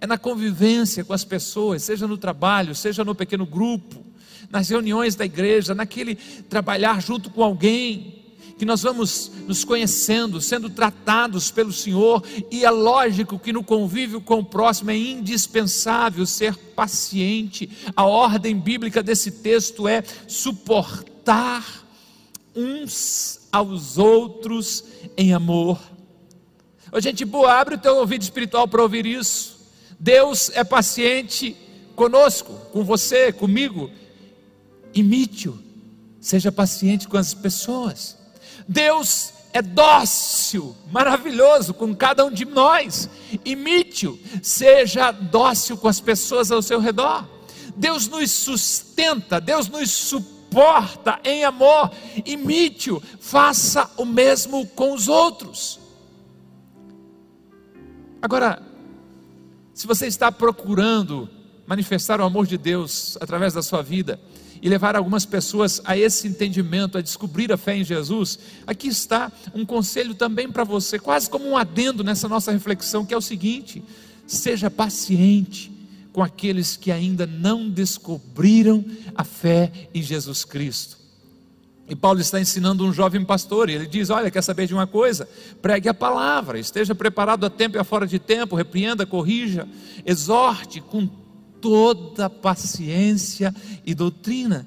É 0.00 0.06
na 0.06 0.18
convivência 0.18 1.04
com 1.04 1.12
as 1.12 1.24
pessoas, 1.24 1.82
seja 1.82 2.06
no 2.06 2.18
trabalho, 2.18 2.74
seja 2.74 3.04
no 3.04 3.14
pequeno 3.14 3.46
grupo, 3.46 4.04
nas 4.50 4.68
reuniões 4.68 5.14
da 5.14 5.24
igreja, 5.24 5.74
naquele 5.74 6.14
trabalhar 6.14 7.00
junto 7.00 7.30
com 7.30 7.42
alguém, 7.42 8.22
que 8.58 8.64
nós 8.64 8.82
vamos 8.82 9.30
nos 9.46 9.64
conhecendo, 9.64 10.40
sendo 10.40 10.70
tratados 10.70 11.50
pelo 11.50 11.72
Senhor, 11.72 12.22
e 12.50 12.64
é 12.64 12.70
lógico 12.70 13.38
que 13.38 13.52
no 13.52 13.64
convívio 13.64 14.20
com 14.20 14.40
o 14.40 14.44
próximo 14.44 14.90
é 14.90 14.96
indispensável 14.96 16.24
ser 16.24 16.56
paciente. 16.56 17.68
A 17.96 18.04
ordem 18.04 18.56
bíblica 18.56 19.02
desse 19.02 19.30
texto 19.30 19.88
é 19.88 20.04
suportar 20.28 21.84
uns 22.54 23.40
aos 23.50 23.98
outros 23.98 24.84
em 25.16 25.32
amor. 25.32 25.80
Ô, 26.94 27.00
gente 27.00 27.24
boa, 27.24 27.52
abre 27.54 27.74
o 27.74 27.78
teu 27.78 27.96
ouvido 27.96 28.22
espiritual 28.22 28.68
para 28.68 28.80
ouvir 28.80 29.04
isso. 29.04 29.58
Deus 29.98 30.48
é 30.54 30.62
paciente 30.62 31.56
conosco, 31.96 32.54
com 32.72 32.84
você, 32.84 33.32
comigo. 33.32 33.90
Imite-o, 34.94 35.58
seja 36.20 36.52
paciente 36.52 37.08
com 37.08 37.16
as 37.16 37.34
pessoas. 37.34 38.16
Deus 38.68 39.32
é 39.52 39.60
dócil, 39.60 40.76
maravilhoso 40.92 41.74
com 41.74 41.92
cada 41.96 42.24
um 42.24 42.30
de 42.30 42.44
nós. 42.44 43.10
Imite-o, 43.44 44.16
seja 44.40 45.10
dócil 45.10 45.76
com 45.76 45.88
as 45.88 45.98
pessoas 45.98 46.52
ao 46.52 46.62
seu 46.62 46.78
redor. 46.78 47.28
Deus 47.74 48.06
nos 48.06 48.30
sustenta, 48.30 49.40
Deus 49.40 49.66
nos 49.66 49.90
suporta 49.90 51.18
em 51.24 51.42
amor. 51.42 51.90
Imite-o, 52.24 53.02
faça 53.18 53.90
o 53.96 54.04
mesmo 54.04 54.64
com 54.68 54.92
os 54.92 55.08
outros. 55.08 55.82
Agora, 58.24 58.58
se 59.74 59.86
você 59.86 60.06
está 60.06 60.32
procurando 60.32 61.28
manifestar 61.66 62.22
o 62.22 62.24
amor 62.24 62.46
de 62.46 62.56
Deus 62.56 63.18
através 63.20 63.52
da 63.52 63.62
sua 63.62 63.82
vida 63.82 64.18
e 64.62 64.68
levar 64.70 64.96
algumas 64.96 65.26
pessoas 65.26 65.82
a 65.84 65.94
esse 65.94 66.26
entendimento, 66.26 66.96
a 66.96 67.02
descobrir 67.02 67.52
a 67.52 67.58
fé 67.58 67.76
em 67.76 67.84
Jesus, 67.84 68.38
aqui 68.66 68.88
está 68.88 69.30
um 69.54 69.66
conselho 69.66 70.14
também 70.14 70.50
para 70.50 70.64
você, 70.64 70.98
quase 70.98 71.28
como 71.28 71.46
um 71.46 71.54
adendo 71.54 72.02
nessa 72.02 72.26
nossa 72.26 72.50
reflexão, 72.50 73.04
que 73.04 73.12
é 73.12 73.16
o 73.16 73.20
seguinte: 73.20 73.84
seja 74.26 74.70
paciente 74.70 75.70
com 76.10 76.22
aqueles 76.22 76.78
que 76.78 76.90
ainda 76.90 77.26
não 77.26 77.68
descobriram 77.68 78.82
a 79.14 79.22
fé 79.22 79.70
em 79.92 80.00
Jesus 80.00 80.46
Cristo. 80.46 81.03
E 81.88 81.94
Paulo 81.94 82.20
está 82.20 82.40
ensinando 82.40 82.84
um 82.84 82.92
jovem 82.92 83.24
pastor, 83.24 83.68
e 83.68 83.74
ele 83.74 83.86
diz: 83.86 84.08
Olha, 84.08 84.30
quer 84.30 84.42
saber 84.42 84.66
de 84.66 84.74
uma 84.74 84.86
coisa? 84.86 85.28
Pregue 85.60 85.88
a 85.88 85.94
palavra, 85.94 86.58
esteja 86.58 86.94
preparado 86.94 87.44
a 87.44 87.50
tempo 87.50 87.76
e 87.76 87.78
a 87.78 87.84
fora 87.84 88.06
de 88.06 88.18
tempo, 88.18 88.56
repreenda, 88.56 89.04
corrija, 89.04 89.68
exorte 90.04 90.80
com 90.80 91.06
toda 91.60 92.30
paciência 92.30 93.54
e 93.84 93.94
doutrina. 93.94 94.66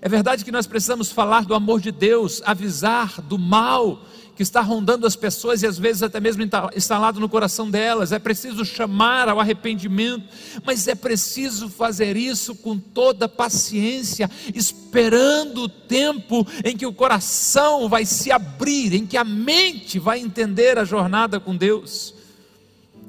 É 0.00 0.08
verdade 0.08 0.44
que 0.44 0.52
nós 0.52 0.66
precisamos 0.66 1.10
falar 1.10 1.44
do 1.44 1.54
amor 1.54 1.80
de 1.80 1.90
Deus, 1.90 2.42
avisar 2.44 3.20
do 3.22 3.38
mal 3.38 4.04
que 4.36 4.42
está 4.42 4.60
rondando 4.60 5.06
as 5.06 5.16
pessoas 5.16 5.62
e 5.62 5.66
às 5.66 5.78
vezes 5.78 6.02
até 6.02 6.20
mesmo 6.20 6.42
instalado 6.76 7.18
no 7.18 7.28
coração 7.28 7.70
delas. 7.70 8.12
É 8.12 8.18
preciso 8.18 8.66
chamar 8.66 9.30
ao 9.30 9.40
arrependimento, 9.40 10.28
mas 10.62 10.86
é 10.86 10.94
preciso 10.94 11.70
fazer 11.70 12.18
isso 12.18 12.54
com 12.54 12.78
toda 12.78 13.28
paciência, 13.28 14.30
esperando 14.54 15.62
o 15.62 15.68
tempo 15.68 16.46
em 16.62 16.76
que 16.76 16.84
o 16.84 16.92
coração 16.92 17.88
vai 17.88 18.04
se 18.04 18.30
abrir, 18.30 18.92
em 18.92 19.06
que 19.06 19.16
a 19.16 19.24
mente 19.24 19.98
vai 19.98 20.20
entender 20.20 20.78
a 20.78 20.84
jornada 20.84 21.40
com 21.40 21.56
Deus. 21.56 22.14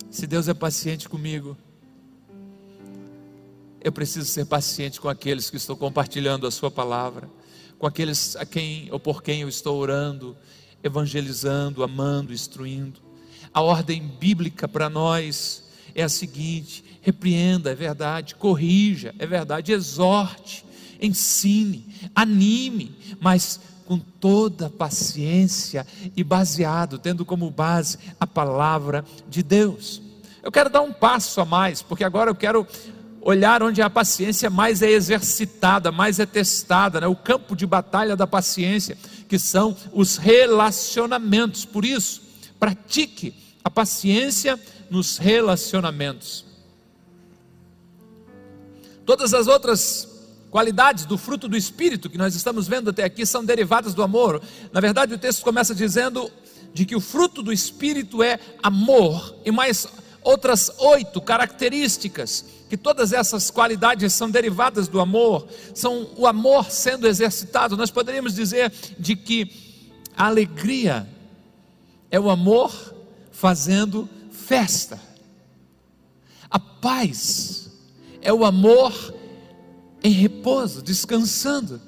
Se 0.10 0.25
Deus 0.25 0.48
é 0.48 0.53
paciente 0.53 1.10
comigo, 1.10 1.57
eu 3.84 3.91
preciso 3.91 4.25
ser 4.25 4.46
paciente 4.46 5.00
com 5.01 5.10
aqueles 5.10 5.50
que 5.50 5.57
estou 5.57 5.75
compartilhando 5.75 6.48
a 6.48 6.51
Sua 6.51 6.72
palavra, 6.72 7.29
com 7.77 7.86
aqueles 7.86 8.38
a 8.38 8.46
quem 8.46 8.88
ou 8.91 9.00
por 9.00 9.22
quem 9.22 9.41
eu 9.41 9.50
estou 9.50 9.77
orando, 9.77 10.36
evangelizando, 10.84 11.84
amando, 11.84 12.34
instruindo. 12.34 13.00
A 13.53 13.62
ordem 13.62 14.01
bíblica 14.01 14.67
para 14.67 14.89
nós 14.89 15.63
é 15.96 16.03
a 16.03 16.10
seguinte: 16.10 16.84
repreenda, 17.01 17.72
é 17.72 17.75
verdade, 17.75 18.36
corrija, 18.36 19.13
é 19.17 19.25
verdade, 19.25 19.72
exorte, 19.72 20.65
ensine, 21.01 21.86
anime, 22.15 22.96
mas 23.19 23.60
com 23.86 23.98
toda 23.98 24.69
paciência 24.69 25.88
e 26.15 26.24
baseado, 26.24 27.00
tendo 27.00 27.24
como 27.24 27.50
base 27.50 27.98
a 28.19 28.27
palavra 28.27 29.03
de 29.29 29.41
Deus. 29.41 30.01
Eu 30.43 30.51
quero 30.51 30.69
dar 30.69 30.81
um 30.81 30.91
passo 30.91 31.39
a 31.39 31.46
mais, 31.46 31.81
porque 31.81 32.03
agora 32.03 32.29
eu 32.29 32.36
quero 32.36 32.67
olhar 33.22 33.62
onde 33.63 33.81
a 33.81 33.89
paciência 33.89 34.50
mais 34.50 34.81
é 34.81 34.89
exercitada, 34.89 35.91
mais 35.91 36.19
é 36.19 36.25
testada, 36.25 37.01
né? 37.01 37.07
o 37.07 37.15
campo 37.15 37.55
de 37.55 37.65
batalha 37.65 38.15
da 38.15 38.27
paciência 38.27 38.98
que 39.27 39.38
são 39.38 39.75
os 39.91 40.17
relacionamentos. 40.17 41.65
Por 41.65 41.86
isso, 41.86 42.22
pratique 42.60 43.34
a 43.63 43.69
paciência 43.69 44.60
nos 44.89 45.17
relacionamentos. 45.17 46.46
Todas 49.05 49.34
as 49.34 49.48
outras 49.48 50.07
qualidades 50.50 51.05
do 51.05 51.17
fruto 51.17 51.48
do 51.48 51.57
Espírito 51.57 52.10
que 52.10 52.17
nós 52.17 52.36
estamos 52.36 52.67
vendo 52.67 52.89
até 52.89 53.03
aqui 53.03 53.25
são 53.25 53.43
derivadas 53.43 53.93
do 53.93 54.03
amor. 54.03 54.41
Na 54.72 54.79
verdade, 54.79 55.13
o 55.13 55.17
texto 55.17 55.43
começa 55.43 55.75
dizendo 55.75 56.31
de 56.74 56.86
que 56.86 56.96
o 56.96 57.01
fruto 57.01 57.41
do 57.41 57.51
Espírito 57.51 58.22
é 58.22 58.39
amor, 58.62 59.36
e 59.46 59.51
mais 59.51 59.88
outras 60.27 60.69
oito 60.79 61.22
características, 61.22 62.43
que 62.69 62.75
todas 62.75 63.13
essas 63.13 63.50
qualidades 63.50 64.12
são 64.12 64.29
derivadas 64.29 64.89
do 64.89 65.00
amor, 65.00 65.48
são 65.74 66.10
o 66.17 66.27
amor 66.27 66.69
sendo 66.69 67.07
exercitado. 67.07 67.77
Nós 67.77 67.89
poderíamos 67.89 68.36
dizer 68.36 68.69
de 69.00 69.15
que 69.15 69.50
a 70.17 70.25
alegria 70.25 71.07
é 72.12 72.19
o 72.19 72.29
amor 72.29 72.93
fazendo 73.31 74.10
festa. 74.29 75.00
A 76.51 76.60
paz 76.60 77.72
é 78.22 78.34
o 78.34 78.43
amor 78.43 78.93
em 80.03 80.12
repouso, 80.12 80.81
descansando. 80.81 81.81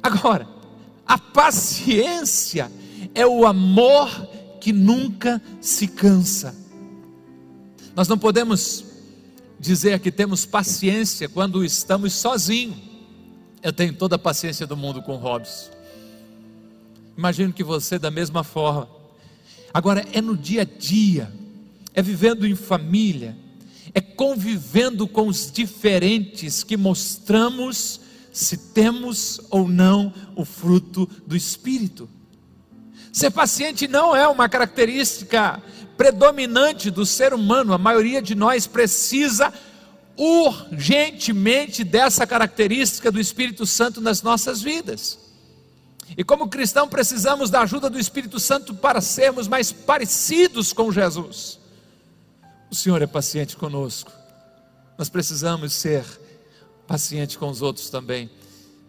Agora, 0.00 0.46
a 1.04 1.18
paciência 1.18 2.70
é 3.12 3.26
o 3.26 3.44
amor 3.44 4.08
que 4.60 4.72
nunca 4.72 5.42
se 5.60 5.88
cansa. 5.88 6.59
Nós 7.94 8.06
não 8.06 8.16
podemos 8.16 8.84
dizer 9.58 9.98
que 10.00 10.10
temos 10.10 10.46
paciência 10.46 11.28
quando 11.28 11.64
estamos 11.64 12.12
sozinhos. 12.14 12.76
Eu 13.62 13.72
tenho 13.72 13.92
toda 13.92 14.16
a 14.16 14.18
paciência 14.18 14.66
do 14.66 14.76
mundo 14.76 15.02
com 15.02 15.16
Robson. 15.16 15.70
Imagino 17.16 17.52
que 17.52 17.64
você 17.64 17.98
da 17.98 18.10
mesma 18.10 18.42
forma. 18.42 18.88
Agora 19.74 20.06
é 20.12 20.20
no 20.20 20.36
dia 20.36 20.62
a 20.62 20.64
dia, 20.64 21.30
é 21.92 22.00
vivendo 22.00 22.46
em 22.46 22.54
família, 22.54 23.36
é 23.92 24.00
convivendo 24.00 25.06
com 25.06 25.28
os 25.28 25.50
diferentes 25.50 26.64
que 26.64 26.76
mostramos 26.76 28.00
se 28.32 28.56
temos 28.56 29.40
ou 29.50 29.68
não 29.68 30.14
o 30.34 30.44
fruto 30.44 31.08
do 31.26 31.36
Espírito. 31.36 32.08
Ser 33.12 33.30
paciente 33.30 33.88
não 33.88 34.14
é 34.14 34.26
uma 34.28 34.48
característica 34.48 35.62
predominante 35.96 36.90
do 36.90 37.04
ser 37.04 37.34
humano, 37.34 37.74
a 37.74 37.78
maioria 37.78 38.22
de 38.22 38.34
nós 38.34 38.66
precisa 38.66 39.52
urgentemente 40.16 41.84
dessa 41.84 42.26
característica 42.26 43.10
do 43.10 43.20
Espírito 43.20 43.66
Santo 43.66 44.00
nas 44.00 44.22
nossas 44.22 44.62
vidas. 44.62 45.18
E 46.16 46.24
como 46.24 46.48
cristão, 46.48 46.88
precisamos 46.88 47.50
da 47.50 47.60
ajuda 47.60 47.88
do 47.88 47.98
Espírito 47.98 48.40
Santo 48.40 48.74
para 48.74 49.00
sermos 49.00 49.46
mais 49.46 49.72
parecidos 49.72 50.72
com 50.72 50.90
Jesus. 50.90 51.58
O 52.70 52.74
Senhor 52.74 53.00
é 53.02 53.06
paciente 53.06 53.56
conosco, 53.56 54.12
nós 54.96 55.08
precisamos 55.08 55.72
ser 55.72 56.04
pacientes 56.86 57.36
com 57.36 57.48
os 57.48 57.62
outros 57.62 57.90
também. 57.90 58.30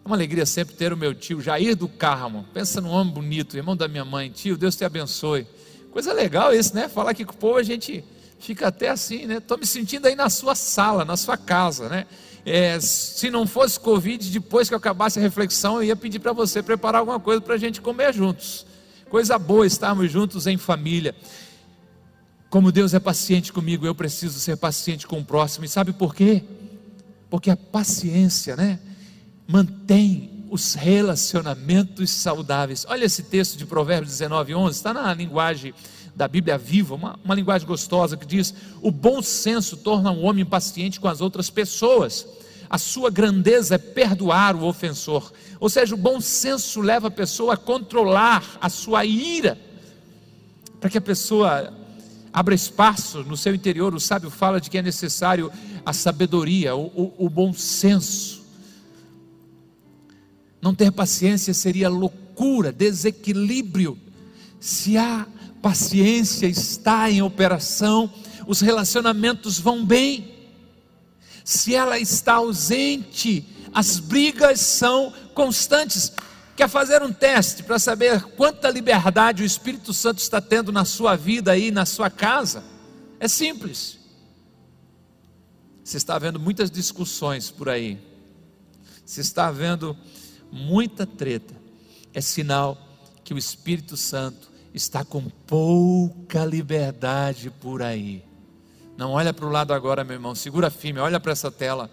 Uma 0.04 0.16
alegria 0.16 0.44
sempre 0.44 0.74
ter 0.74 0.92
o 0.92 0.96
meu 0.96 1.14
tio 1.14 1.40
Jair 1.40 1.76
do 1.76 1.88
Carmo. 1.88 2.44
Pensa 2.52 2.80
num 2.80 2.90
homem 2.90 3.12
bonito, 3.12 3.56
irmão 3.56 3.76
da 3.76 3.86
minha 3.86 4.04
mãe. 4.04 4.30
Tio, 4.30 4.56
Deus 4.56 4.74
te 4.74 4.84
abençoe. 4.84 5.46
Coisa 5.92 6.12
legal 6.12 6.52
isso, 6.52 6.74
né? 6.74 6.88
Falar 6.88 7.12
aqui 7.12 7.24
com 7.24 7.32
o 7.32 7.36
povo, 7.36 7.58
a 7.58 7.62
gente 7.62 8.04
fica 8.40 8.66
até 8.66 8.88
assim, 8.88 9.26
né? 9.26 9.36
Estou 9.36 9.56
me 9.56 9.64
sentindo 9.64 10.06
aí 10.06 10.16
na 10.16 10.28
sua 10.28 10.56
sala, 10.56 11.04
na 11.04 11.16
sua 11.16 11.36
casa, 11.36 11.88
né? 11.88 12.06
É, 12.44 12.80
se 12.80 13.30
não 13.30 13.46
fosse 13.46 13.78
Covid, 13.78 14.28
depois 14.28 14.66
que 14.66 14.74
eu 14.74 14.78
acabasse 14.78 15.20
a 15.20 15.22
reflexão, 15.22 15.76
eu 15.76 15.84
ia 15.84 15.94
pedir 15.94 16.18
para 16.18 16.32
você 16.32 16.60
preparar 16.60 16.98
alguma 16.98 17.20
coisa 17.20 17.40
para 17.40 17.54
a 17.54 17.58
gente 17.58 17.80
comer 17.80 18.12
juntos. 18.12 18.66
Coisa 19.08 19.38
boa 19.38 19.64
estarmos 19.64 20.10
juntos 20.10 20.48
em 20.48 20.56
família. 20.56 21.14
Como 22.50 22.72
Deus 22.72 22.92
é 22.92 22.98
paciente 22.98 23.52
comigo, 23.52 23.86
eu 23.86 23.94
preciso 23.94 24.40
ser 24.40 24.56
paciente 24.56 25.06
com 25.06 25.20
o 25.20 25.24
próximo. 25.24 25.64
E 25.64 25.68
sabe 25.68 25.92
por 25.92 26.12
quê? 26.12 26.42
Porque 27.30 27.50
a 27.50 27.56
paciência, 27.56 28.56
né? 28.56 28.80
Mantém 29.46 30.32
os 30.52 30.74
relacionamentos 30.74 32.10
saudáveis. 32.10 32.84
Olha 32.86 33.06
esse 33.06 33.22
texto 33.22 33.56
de 33.56 33.64
Provérbios 33.64 34.12
19, 34.12 34.54
11, 34.54 34.76
está 34.76 34.92
na 34.92 35.14
linguagem 35.14 35.72
da 36.14 36.28
Bíblia 36.28 36.58
viva, 36.58 36.94
uma, 36.94 37.18
uma 37.24 37.34
linguagem 37.34 37.66
gostosa 37.66 38.18
que 38.18 38.26
diz: 38.26 38.54
O 38.82 38.90
bom 38.90 39.22
senso 39.22 39.78
torna 39.78 40.10
um 40.10 40.24
homem 40.24 40.44
paciente 40.44 41.00
com 41.00 41.08
as 41.08 41.22
outras 41.22 41.48
pessoas, 41.48 42.26
a 42.68 42.76
sua 42.76 43.10
grandeza 43.10 43.76
é 43.76 43.78
perdoar 43.78 44.54
o 44.54 44.64
ofensor. 44.64 45.32
Ou 45.58 45.70
seja, 45.70 45.94
o 45.94 45.98
bom 45.98 46.20
senso 46.20 46.82
leva 46.82 47.08
a 47.08 47.10
pessoa 47.10 47.54
a 47.54 47.56
controlar 47.56 48.44
a 48.60 48.68
sua 48.68 49.06
ira, 49.06 49.58
para 50.78 50.90
que 50.90 50.98
a 50.98 51.02
pessoa 51.02 51.72
abra 52.30 52.54
espaço 52.54 53.24
no 53.24 53.38
seu 53.38 53.54
interior. 53.54 53.94
O 53.94 54.00
sábio 54.00 54.28
fala 54.28 54.60
de 54.60 54.68
que 54.68 54.76
é 54.76 54.82
necessário 54.82 55.50
a 55.84 55.94
sabedoria, 55.94 56.76
o, 56.76 56.86
o, 56.88 57.26
o 57.26 57.30
bom 57.30 57.54
senso 57.54 58.41
não 60.62 60.72
ter 60.72 60.92
paciência 60.92 61.52
seria 61.52 61.88
loucura, 61.88 62.70
desequilíbrio. 62.70 63.98
Se 64.60 64.96
a 64.96 65.26
paciência 65.60 66.46
está 66.46 67.10
em 67.10 67.20
operação, 67.20 68.12
os 68.46 68.60
relacionamentos 68.60 69.58
vão 69.58 69.84
bem. 69.84 70.32
Se 71.44 71.74
ela 71.74 71.98
está 71.98 72.34
ausente, 72.34 73.44
as 73.74 73.98
brigas 73.98 74.60
são 74.60 75.12
constantes. 75.34 76.12
Quer 76.54 76.68
fazer 76.68 77.02
um 77.02 77.12
teste 77.12 77.64
para 77.64 77.80
saber 77.80 78.22
quanta 78.22 78.70
liberdade 78.70 79.42
o 79.42 79.46
Espírito 79.46 79.92
Santo 79.92 80.18
está 80.18 80.40
tendo 80.40 80.70
na 80.70 80.84
sua 80.84 81.16
vida 81.16 81.50
aí, 81.50 81.72
na 81.72 81.84
sua 81.84 82.08
casa? 82.08 82.62
É 83.18 83.26
simples. 83.26 83.98
Você 85.82 85.96
está 85.96 86.16
vendo 86.20 86.38
muitas 86.38 86.70
discussões 86.70 87.50
por 87.50 87.68
aí. 87.68 87.98
Você 89.04 89.20
está 89.20 89.50
vendo 89.50 89.96
muita 90.52 91.06
treta, 91.06 91.54
é 92.12 92.20
sinal 92.20 92.78
que 93.24 93.32
o 93.32 93.38
Espírito 93.38 93.96
Santo 93.96 94.50
está 94.74 95.04
com 95.04 95.22
pouca 95.46 96.44
liberdade 96.44 97.50
por 97.50 97.82
aí. 97.82 98.22
Não 98.96 99.12
olha 99.12 99.32
para 99.32 99.46
o 99.46 99.50
lado 99.50 99.72
agora, 99.72 100.04
meu 100.04 100.14
irmão, 100.14 100.34
segura 100.34 100.70
firme, 100.70 101.00
olha 101.00 101.18
para 101.18 101.32
essa 101.32 101.50
tela. 101.50 101.90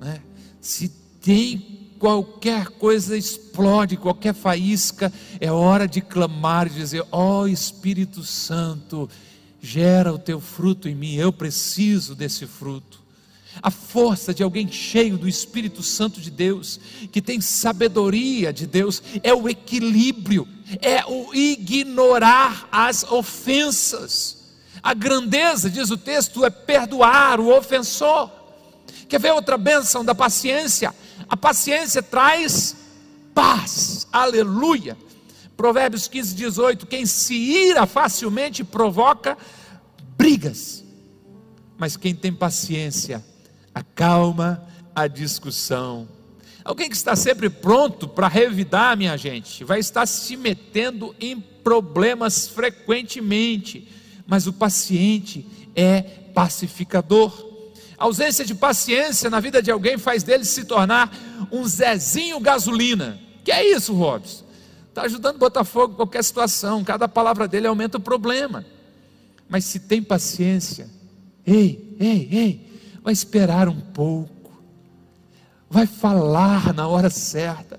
Né? 0.00 0.22
Se 0.60 0.88
tem 1.20 1.90
qualquer 1.98 2.68
coisa 2.70 3.16
explode, 3.16 3.96
qualquer 3.96 4.34
faísca, 4.34 5.12
é 5.38 5.52
hora 5.52 5.86
de 5.86 6.00
clamar 6.00 6.66
e 6.66 6.70
dizer: 6.70 7.04
Ó 7.12 7.42
oh, 7.42 7.46
Espírito 7.46 8.24
Santo, 8.24 9.08
gera 9.60 10.12
o 10.12 10.18
teu 10.18 10.40
fruto 10.40 10.88
em 10.88 10.94
mim, 10.94 11.14
eu 11.14 11.32
preciso 11.32 12.14
desse 12.14 12.46
fruto. 12.46 12.99
A 13.62 13.70
força 13.70 14.32
de 14.32 14.42
alguém 14.42 14.70
cheio 14.70 15.18
do 15.18 15.28
Espírito 15.28 15.82
Santo 15.82 16.20
de 16.20 16.30
Deus, 16.30 16.80
que 17.12 17.20
tem 17.20 17.40
sabedoria 17.40 18.52
de 18.52 18.66
Deus, 18.66 19.02
é 19.22 19.34
o 19.34 19.48
equilíbrio, 19.48 20.48
é 20.80 21.04
o 21.04 21.34
ignorar 21.34 22.68
as 22.72 23.04
ofensas. 23.04 24.38
A 24.82 24.94
grandeza, 24.94 25.68
diz 25.68 25.90
o 25.90 25.96
texto, 25.96 26.44
é 26.44 26.50
perdoar 26.50 27.38
o 27.38 27.54
ofensor. 27.54 28.30
Quer 29.08 29.20
ver 29.20 29.32
outra 29.32 29.58
bênção 29.58 30.04
da 30.04 30.14
paciência? 30.14 30.94
A 31.28 31.36
paciência 31.36 32.02
traz 32.02 32.76
paz, 33.34 34.06
aleluia. 34.10 34.96
Provérbios 35.54 36.08
15, 36.08 36.34
18: 36.34 36.86
quem 36.86 37.04
se 37.04 37.34
ira 37.34 37.84
facilmente 37.84 38.64
provoca 38.64 39.36
brigas, 40.16 40.82
mas 41.76 41.96
quem 41.96 42.14
tem 42.14 42.32
paciência 42.32 43.22
acalma 43.74 44.66
a 44.94 45.06
discussão. 45.06 46.08
Alguém 46.64 46.88
que 46.88 46.96
está 46.96 47.16
sempre 47.16 47.48
pronto 47.48 48.06
para 48.06 48.28
revidar, 48.28 48.96
minha 48.96 49.16
gente, 49.16 49.64
vai 49.64 49.80
estar 49.80 50.06
se 50.06 50.36
metendo 50.36 51.14
em 51.20 51.40
problemas 51.40 52.46
frequentemente, 52.46 53.88
mas 54.26 54.46
o 54.46 54.52
paciente 54.52 55.46
é 55.74 56.02
pacificador. 56.34 57.48
A 57.96 58.04
ausência 58.04 58.44
de 58.44 58.54
paciência 58.54 59.28
na 59.28 59.40
vida 59.40 59.62
de 59.62 59.70
alguém 59.70 59.98
faz 59.98 60.22
dele 60.22 60.44
se 60.44 60.64
tornar 60.64 61.12
um 61.50 61.66
Zezinho 61.66 62.40
gasolina. 62.40 63.18
Que 63.44 63.52
é 63.52 63.74
isso, 63.74 63.94
Robson? 63.94 64.44
Está 64.88 65.02
ajudando 65.02 65.36
a 65.36 65.38
botar 65.38 65.64
fogo 65.64 65.94
em 65.94 65.96
qualquer 65.96 66.24
situação. 66.24 66.84
Cada 66.84 67.08
palavra 67.08 67.46
dele 67.46 67.66
aumenta 67.66 67.98
o 67.98 68.00
problema. 68.00 68.64
Mas 69.48 69.64
se 69.64 69.80
tem 69.80 70.02
paciência, 70.02 70.88
ei, 71.46 71.96
ei, 71.98 72.28
ei, 72.30 72.69
vai 73.02 73.12
esperar 73.12 73.68
um 73.68 73.80
pouco. 73.80 74.62
Vai 75.68 75.86
falar 75.86 76.74
na 76.74 76.88
hora 76.88 77.10
certa. 77.10 77.78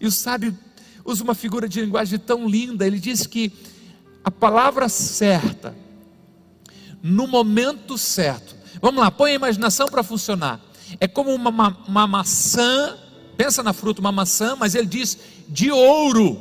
E 0.00 0.06
o 0.06 0.12
sábio 0.12 0.56
usa 1.04 1.24
uma 1.24 1.34
figura 1.34 1.68
de 1.68 1.80
linguagem 1.80 2.18
tão 2.18 2.48
linda. 2.48 2.86
Ele 2.86 2.98
diz 2.98 3.26
que 3.26 3.52
a 4.24 4.30
palavra 4.30 4.88
certa, 4.88 5.74
no 7.02 7.26
momento 7.26 7.96
certo. 7.98 8.54
Vamos 8.80 9.00
lá, 9.00 9.10
põe 9.10 9.32
a 9.32 9.34
imaginação 9.34 9.86
para 9.88 10.02
funcionar. 10.02 10.60
É 11.00 11.08
como 11.08 11.34
uma, 11.34 11.50
uma, 11.50 11.76
uma 11.88 12.06
maçã 12.06 12.96
pensa 13.36 13.62
na 13.62 13.72
fruta, 13.72 14.00
uma 14.00 14.10
maçã, 14.10 14.56
mas 14.56 14.74
ele 14.74 14.86
diz 14.86 15.18
de 15.48 15.70
ouro, 15.70 16.40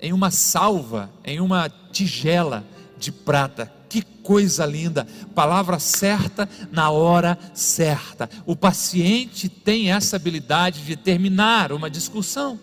em 0.00 0.12
uma 0.12 0.30
salva, 0.30 1.10
em 1.24 1.40
uma 1.40 1.68
tigela 1.68 2.64
de 2.96 3.10
prata. 3.10 3.72
Que 3.88 4.02
coisa 4.02 4.66
linda, 4.66 5.06
palavra 5.34 5.78
certa 5.78 6.48
na 6.70 6.90
hora 6.90 7.38
certa. 7.54 8.28
O 8.44 8.54
paciente 8.54 9.48
tem 9.48 9.90
essa 9.90 10.16
habilidade 10.16 10.84
de 10.84 10.96
terminar 10.96 11.72
uma 11.72 11.88
discussão. 11.88 12.60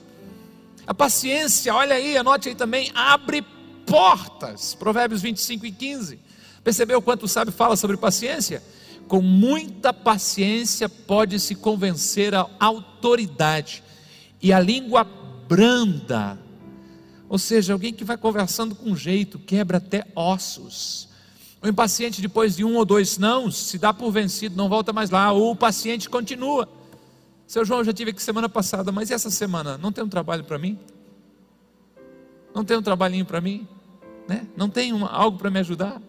A 0.86 0.94
paciência, 0.94 1.74
olha 1.74 1.96
aí, 1.96 2.16
anote 2.16 2.50
aí 2.50 2.56
também, 2.56 2.92
abre 2.94 3.44
portas. 3.86 4.76
Provérbios 4.76 5.22
25 5.22 5.66
e 5.66 5.72
15. 5.72 6.20
Percebeu 6.64 7.02
quanto 7.02 7.26
o 7.26 7.52
fala 7.52 7.76
sobre 7.76 7.98
paciência? 7.98 8.62
com 9.08 9.22
muita 9.22 9.94
paciência 9.94 10.90
pode-se 10.90 11.56
convencer 11.56 12.34
a 12.34 12.48
autoridade, 12.60 13.84
e 14.42 14.52
a 14.52 14.60
língua 14.60 15.04
branda, 15.48 16.38
ou 17.28 17.38
seja, 17.38 17.74
alguém 17.74 17.94
que 17.94 18.04
vai 18.04 18.18
conversando 18.18 18.76
com 18.76 18.96
jeito, 18.96 19.40
quebra 19.40 19.78
até 19.78 20.06
ossos. 20.16 21.10
O 21.66 21.68
impaciente, 21.68 22.22
depois 22.22 22.56
de 22.56 22.64
um 22.64 22.76
ou 22.76 22.86
dois 22.86 23.18
não, 23.18 23.50
se 23.50 23.80
dá 23.80 23.92
por 23.92 24.12
vencido, 24.12 24.56
não 24.56 24.70
volta 24.70 24.94
mais 24.94 25.10
lá, 25.10 25.32
ou 25.32 25.50
o 25.50 25.56
paciente 25.56 26.08
continua. 26.08 26.70
Seu 27.48 27.66
João, 27.66 27.80
eu 27.80 27.86
já 27.86 27.92
tive 27.92 28.12
aqui 28.12 28.22
semana 28.22 28.48
passada, 28.48 28.92
mas 28.92 29.10
essa 29.10 29.32
semana 29.32 29.76
não 29.76 29.92
tem 29.92 30.04
um 30.04 30.08
trabalho 30.08 30.44
para 30.44 30.60
mim? 30.60 30.78
Não 32.54 32.64
tem 32.64 32.78
um 32.78 32.84
trabalhinho 32.84 33.26
para 33.26 33.42
mim? 33.42 33.68
Né? 34.28 34.46
Não 34.56 34.70
tem 34.70 34.94
uma, 34.94 35.10
algo 35.10 35.40
para 35.40 35.50
me 35.50 35.58
ajudar? 35.58 36.00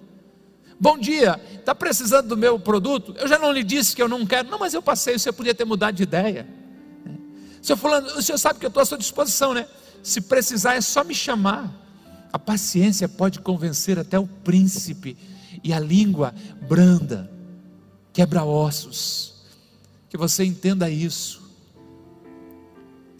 Bom 0.79 0.99
dia, 0.99 1.41
está 1.55 1.75
precisando 1.75 2.29
do 2.29 2.37
meu 2.37 2.61
produto? 2.61 3.15
Eu 3.17 3.27
já 3.27 3.39
não 3.39 3.51
lhe 3.51 3.63
disse 3.63 3.97
que 3.97 4.03
eu 4.03 4.09
não 4.09 4.27
quero. 4.27 4.51
Não, 4.51 4.59
mas 4.59 4.75
eu 4.75 4.83
passei, 4.83 5.19
você 5.19 5.33
podia 5.33 5.55
ter 5.55 5.65
mudado 5.65 5.95
de 5.95 6.03
ideia. 6.03 6.47
Senhor 7.63 7.79
fulano, 7.79 8.09
o 8.09 8.21
senhor 8.21 8.37
sabe 8.37 8.59
que 8.59 8.67
eu 8.67 8.69
estou 8.69 8.83
à 8.83 8.85
sua 8.85 8.99
disposição, 8.99 9.55
né? 9.55 9.67
Se 10.03 10.21
precisar 10.21 10.75
é 10.75 10.83
só 10.83 11.03
me 11.03 11.15
chamar. 11.15 11.73
A 12.31 12.39
paciência 12.39 13.09
pode 13.09 13.41
convencer 13.41 13.99
até 13.99 14.19
o 14.19 14.27
príncipe. 14.27 15.17
E 15.63 15.73
a 15.73 15.81
língua 15.81 16.35
branda, 16.69 17.31
quebra 18.13 18.45
ossos. 18.45 19.35
Que 20.09 20.17
você 20.17 20.45
entenda 20.45 20.89
isso. 20.89 21.43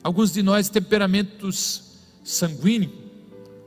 Alguns 0.03 0.33
de 0.33 0.43
nós, 0.43 0.69
temperamentos 0.69 1.83
sanguíneos, 2.23 3.07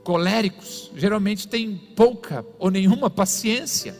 coléricos 0.03 0.89
geralmente 0.95 1.47
têm 1.47 1.75
pouca 1.95 2.45
ou 2.57 2.71
nenhuma 2.71 3.09
paciência. 3.09 3.95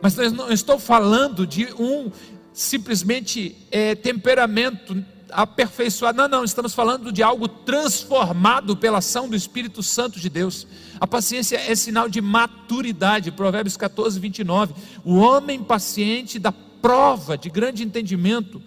Mas 0.00 0.16
eu 0.16 0.30
não 0.30 0.50
estou 0.50 0.78
falando 0.78 1.46
de 1.46 1.66
um 1.74 2.10
simplesmente 2.52 3.56
é, 3.70 3.94
temperamento 3.94 5.04
aperfeiçoado. 5.32 6.16
Não, 6.16 6.28
não, 6.28 6.44
estamos 6.44 6.74
falando 6.74 7.10
de 7.10 7.22
algo 7.22 7.48
transformado 7.48 8.76
pela 8.76 8.98
ação 8.98 9.28
do 9.28 9.36
Espírito 9.36 9.82
Santo 9.82 10.20
de 10.20 10.28
Deus. 10.28 10.66
A 11.00 11.06
paciência 11.06 11.56
é 11.56 11.74
sinal 11.74 12.08
de 12.08 12.20
maturidade. 12.20 13.32
Provérbios 13.32 13.76
14, 13.76 14.20
29. 14.20 14.74
O 15.04 15.16
homem 15.16 15.62
paciente 15.62 16.38
dá 16.38 16.52
prova 16.52 17.36
de 17.38 17.48
grande 17.48 17.82
entendimento, 17.82 18.62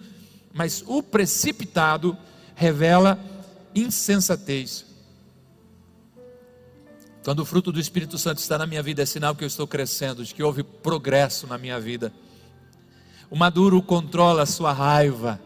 mas 0.52 0.82
o 0.86 1.02
precipitado 1.02 2.16
revela 2.54 3.18
insensatez. 3.74 4.84
Quando 7.22 7.40
o 7.40 7.44
fruto 7.44 7.72
do 7.72 7.80
Espírito 7.80 8.18
Santo 8.18 8.38
está 8.38 8.56
na 8.56 8.66
minha 8.66 8.82
vida, 8.82 9.02
é 9.02 9.06
sinal 9.06 9.34
que 9.34 9.42
eu 9.42 9.48
estou 9.48 9.66
crescendo, 9.66 10.24
de 10.24 10.32
que 10.32 10.42
houve 10.42 10.62
progresso 10.62 11.46
na 11.46 11.58
minha 11.58 11.78
vida. 11.80 12.12
O 13.28 13.36
maduro 13.36 13.82
controla 13.82 14.42
a 14.42 14.46
sua 14.46 14.72
raiva. 14.72 15.40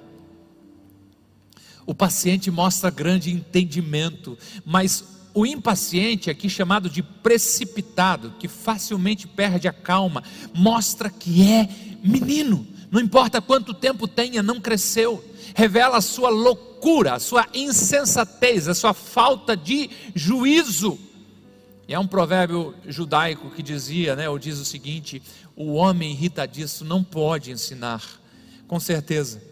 O 1.86 1.94
paciente 1.94 2.50
mostra 2.50 2.90
grande 2.90 3.30
entendimento, 3.30 4.36
mas 4.64 5.04
o 5.32 5.46
impaciente, 5.46 6.30
aqui 6.30 6.48
chamado 6.48 6.90
de 6.90 7.02
precipitado, 7.02 8.34
que 8.38 8.48
facilmente 8.48 9.26
perde 9.26 9.68
a 9.68 9.72
calma, 9.72 10.22
mostra 10.54 11.08
que 11.08 11.42
é 11.42 11.68
menino, 12.02 12.66
não 12.90 13.00
importa 13.00 13.40
quanto 13.40 13.72
tempo 13.72 14.08
tenha, 14.08 14.42
não 14.42 14.60
cresceu, 14.60 15.24
revela 15.54 15.98
a 15.98 16.00
sua 16.00 16.28
loucura, 16.28 17.14
a 17.14 17.20
sua 17.20 17.46
insensatez, 17.54 18.66
a 18.66 18.74
sua 18.74 18.92
falta 18.92 19.56
de 19.56 19.88
juízo. 20.14 20.98
E 21.86 21.94
é 21.94 21.98
um 21.98 22.06
provérbio 22.06 22.74
judaico 22.86 23.50
que 23.50 23.62
dizia, 23.62 24.16
né, 24.16 24.28
ou 24.28 24.38
diz 24.38 24.58
o 24.58 24.64
seguinte: 24.64 25.22
o 25.54 25.74
homem 25.74 26.12
irritadiço 26.12 26.84
não 26.84 27.02
pode 27.02 27.50
ensinar. 27.50 28.02
Com 28.66 28.78
certeza, 28.80 29.42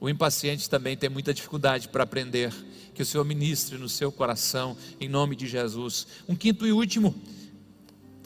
o 0.00 0.08
impaciente 0.08 0.68
também 0.68 0.96
tem 0.96 1.10
muita 1.10 1.34
dificuldade 1.34 1.88
para 1.88 2.04
aprender. 2.04 2.52
Que 2.94 3.02
o 3.02 3.06
Senhor 3.06 3.24
ministre 3.24 3.78
no 3.78 3.88
seu 3.88 4.10
coração, 4.10 4.76
em 5.00 5.08
nome 5.08 5.36
de 5.36 5.46
Jesus. 5.46 6.06
Um 6.28 6.34
quinto 6.34 6.66
e 6.66 6.72
último, 6.72 7.14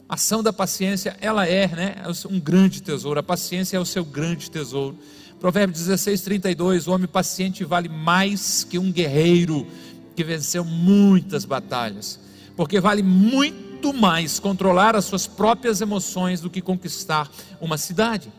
ação 0.09 0.41
da 0.41 0.51
paciência, 0.51 1.15
ela 1.21 1.47
é 1.47 1.67
né, 1.67 1.95
um 2.29 2.39
grande 2.39 2.81
tesouro. 2.81 3.19
A 3.19 3.23
paciência 3.23 3.77
é 3.77 3.79
o 3.79 3.85
seu 3.85 4.03
grande 4.03 4.49
tesouro. 4.49 4.97
Provérbio 5.39 5.75
16, 5.75 6.21
32: 6.21 6.87
O 6.87 6.91
homem 6.91 7.07
paciente 7.07 7.63
vale 7.63 7.89
mais 7.89 8.63
que 8.63 8.79
um 8.79 8.91
guerreiro 8.91 9.67
que 10.15 10.23
venceu 10.23 10.63
muitas 10.65 11.45
batalhas 11.45 12.19
porque 12.55 12.79
vale 12.79 13.03
muito 13.03 13.93
mais 13.93 14.39
controlar 14.39 14.95
as 14.95 15.05
suas 15.05 15.27
próprias 15.27 15.81
emoções 15.81 16.41
do 16.41 16.49
que 16.49 16.61
conquistar 16.61 17.29
uma 17.59 17.77
cidade. 17.77 18.31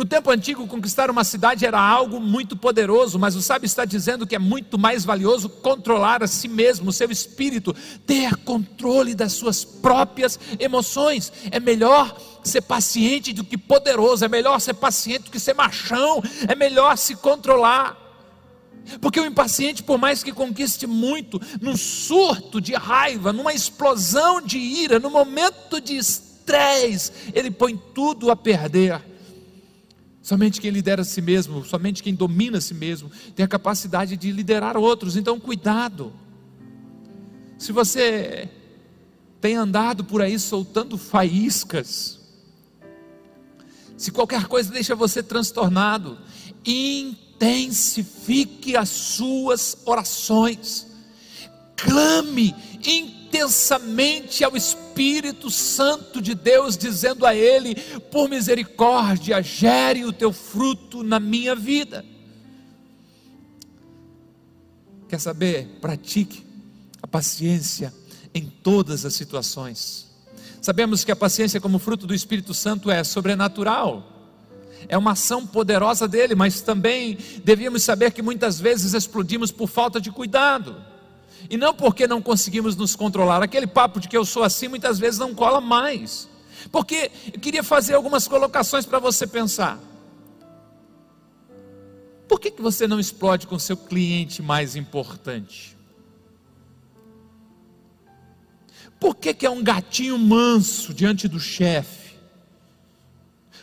No 0.00 0.06
tempo 0.06 0.30
antigo, 0.30 0.66
conquistar 0.66 1.10
uma 1.10 1.22
cidade 1.24 1.66
era 1.66 1.78
algo 1.78 2.18
muito 2.18 2.56
poderoso, 2.56 3.18
mas 3.18 3.36
o 3.36 3.42
sábio 3.42 3.66
está 3.66 3.84
dizendo 3.84 4.26
que 4.26 4.34
é 4.34 4.38
muito 4.38 4.78
mais 4.78 5.04
valioso 5.04 5.46
controlar 5.50 6.22
a 6.22 6.26
si 6.26 6.48
mesmo, 6.48 6.88
o 6.88 6.92
seu 6.92 7.10
espírito, 7.10 7.76
ter 8.06 8.34
controle 8.36 9.14
das 9.14 9.34
suas 9.34 9.62
próprias 9.62 10.40
emoções. 10.58 11.30
É 11.50 11.60
melhor 11.60 12.18
ser 12.42 12.62
paciente 12.62 13.34
do 13.34 13.44
que 13.44 13.58
poderoso, 13.58 14.24
é 14.24 14.28
melhor 14.28 14.58
ser 14.58 14.72
paciente 14.72 15.24
do 15.24 15.30
que 15.30 15.38
ser 15.38 15.52
machão, 15.52 16.22
é 16.48 16.54
melhor 16.54 16.96
se 16.96 17.14
controlar. 17.14 17.94
Porque 19.02 19.20
o 19.20 19.26
impaciente, 19.26 19.82
por 19.82 19.98
mais 19.98 20.22
que 20.22 20.32
conquiste 20.32 20.86
muito, 20.86 21.38
num 21.60 21.76
surto 21.76 22.58
de 22.58 22.72
raiva, 22.72 23.34
numa 23.34 23.52
explosão 23.52 24.40
de 24.40 24.56
ira, 24.56 24.98
no 24.98 25.10
momento 25.10 25.78
de 25.78 25.98
estresse, 25.98 27.12
ele 27.34 27.50
põe 27.50 27.76
tudo 27.76 28.30
a 28.30 28.34
perder. 28.34 29.09
Somente 30.30 30.60
quem 30.60 30.70
lidera 30.70 31.02
a 31.02 31.04
si 31.04 31.20
mesmo, 31.20 31.64
somente 31.64 32.04
quem 32.04 32.14
domina 32.14 32.58
a 32.58 32.60
si 32.60 32.72
mesmo, 32.72 33.10
tem 33.34 33.44
a 33.44 33.48
capacidade 33.48 34.16
de 34.16 34.30
liderar 34.30 34.76
outros. 34.76 35.16
Então, 35.16 35.40
cuidado. 35.40 36.12
Se 37.58 37.72
você 37.72 38.48
tem 39.40 39.56
andado 39.56 40.04
por 40.04 40.22
aí 40.22 40.38
soltando 40.38 40.96
faíscas, 40.96 42.20
se 43.96 44.12
qualquer 44.12 44.46
coisa 44.46 44.70
deixa 44.70 44.94
você 44.94 45.20
transtornado, 45.20 46.16
intensifique 46.64 48.76
as 48.76 48.88
suas 48.88 49.78
orações, 49.84 50.86
clame 51.76 52.54
intensamente 52.86 54.44
ao 54.44 54.56
Espírito 54.56 54.79
Santo 55.50 56.20
de 56.20 56.34
Deus, 56.34 56.76
dizendo 56.76 57.24
a 57.24 57.34
Ele: 57.34 57.74
por 58.10 58.28
misericórdia, 58.28 59.42
gere 59.42 60.04
o 60.04 60.12
teu 60.12 60.32
fruto 60.32 61.02
na 61.02 61.18
minha 61.18 61.54
vida. 61.54 62.04
Quer 65.08 65.18
saber? 65.18 65.78
Pratique 65.80 66.44
a 67.02 67.06
paciência 67.06 67.92
em 68.34 68.46
todas 68.46 69.04
as 69.04 69.14
situações. 69.14 70.08
Sabemos 70.60 71.04
que 71.04 71.10
a 71.10 71.16
paciência, 71.16 71.60
como 71.60 71.78
fruto 71.78 72.06
do 72.06 72.14
Espírito 72.14 72.52
Santo, 72.52 72.90
é 72.90 73.02
sobrenatural, 73.02 74.20
é 74.88 74.96
uma 74.96 75.12
ação 75.12 75.46
poderosa 75.46 76.06
dele, 76.06 76.34
mas 76.34 76.60
também 76.60 77.18
devíamos 77.44 77.82
saber 77.82 78.12
que 78.12 78.22
muitas 78.22 78.60
vezes 78.60 78.94
explodimos 78.94 79.50
por 79.50 79.68
falta 79.68 80.00
de 80.00 80.10
cuidado, 80.10 80.76
e 81.48 81.56
não 81.56 81.72
porque 81.74 82.06
não 82.06 82.20
conseguimos 82.20 82.76
nos 82.76 82.94
controlar. 82.94 83.42
Aquele 83.42 83.66
papo 83.66 84.00
de 84.00 84.08
que 84.08 84.16
eu 84.16 84.24
sou 84.24 84.42
assim 84.42 84.68
muitas 84.68 84.98
vezes 84.98 85.18
não 85.18 85.34
cola 85.34 85.60
mais, 85.60 86.28
porque 86.70 87.10
eu 87.32 87.40
queria 87.40 87.62
fazer 87.62 87.94
algumas 87.94 88.26
colocações 88.28 88.84
para 88.84 88.98
você 88.98 89.26
pensar. 89.26 89.78
Por 92.28 92.38
que, 92.38 92.50
que 92.50 92.62
você 92.62 92.86
não 92.86 93.00
explode 93.00 93.46
com 93.46 93.58
seu 93.58 93.76
cliente 93.76 94.42
mais 94.42 94.76
importante? 94.76 95.76
Por 99.00 99.16
que, 99.16 99.32
que 99.32 99.46
é 99.46 99.50
um 99.50 99.64
gatinho 99.64 100.18
manso 100.18 100.92
diante 100.92 101.26
do 101.26 101.40
chefe? 101.40 102.00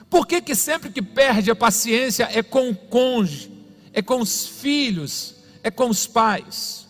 Por 0.10 0.26
que, 0.26 0.42
que 0.42 0.56
sempre 0.56 0.90
que 0.90 1.02
perde 1.02 1.52
a 1.52 1.56
paciência 1.56 2.28
é 2.32 2.42
com 2.42 2.70
o 2.70 2.76
cônjuge, 2.76 3.52
é 3.94 4.02
com 4.02 4.20
os 4.20 4.48
filhos, 4.48 5.36
é 5.64 5.70
com 5.70 5.90
os 5.90 6.08
pais? 6.08 6.87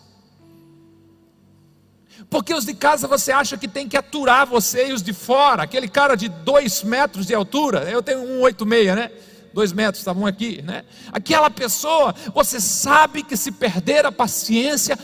Porque 2.30 2.52
os 2.52 2.64
de 2.64 2.74
casa 2.74 3.08
você 3.08 3.32
acha 3.32 3.56
que 3.56 3.66
tem 3.66 3.88
que 3.88 3.96
aturar 3.96 4.46
você 4.46 4.88
e 4.88 4.92
os 4.92 5.02
de 5.02 5.12
fora, 5.12 5.62
aquele 5.62 5.88
cara 5.88 6.14
de 6.14 6.28
dois 6.28 6.82
metros 6.82 7.26
de 7.26 7.34
altura, 7.34 7.90
eu 7.90 8.02
tenho 8.02 8.20
um 8.20 8.40
oito 8.40 8.66
meia, 8.66 8.94
né? 8.94 9.10
dois 9.52 9.72
metros, 9.72 9.98
estavam 9.98 10.26
aqui, 10.26 10.62
né? 10.62 10.84
Aquela 11.10 11.50
pessoa, 11.50 12.14
você 12.34 12.60
sabe 12.60 13.22
que 13.22 13.36
se 13.36 13.50
perder 13.50 14.06
a 14.06 14.12
paciência, 14.12 14.98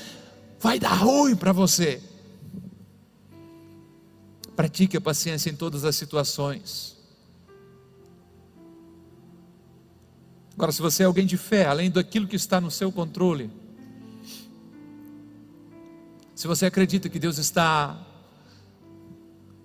vai 0.61 0.79
dar 0.79 0.95
ruim 0.95 1.35
para 1.35 1.53
você. 1.53 2.01
Pratique 4.55 4.97
a 4.97 5.01
paciência 5.01 5.51
em 5.51 5.57
todas 5.57 5.85
as 5.85 5.97
situações. 5.97 6.97
Agora, 10.55 10.71
se 10.71 10.81
você 10.81 11.03
é 11.03 11.07
alguém 11.07 11.27
de 11.27 11.37
fé, 11.37 11.67
além 11.67 11.91
daquilo 11.91 12.29
que 12.29 12.37
está 12.37 12.61
no 12.61 12.71
seu 12.71 12.93
controle, 12.93 13.51
se 16.35 16.47
você 16.47 16.67
acredita 16.67 17.09
que 17.09 17.19
Deus 17.19 17.39
está 17.39 17.97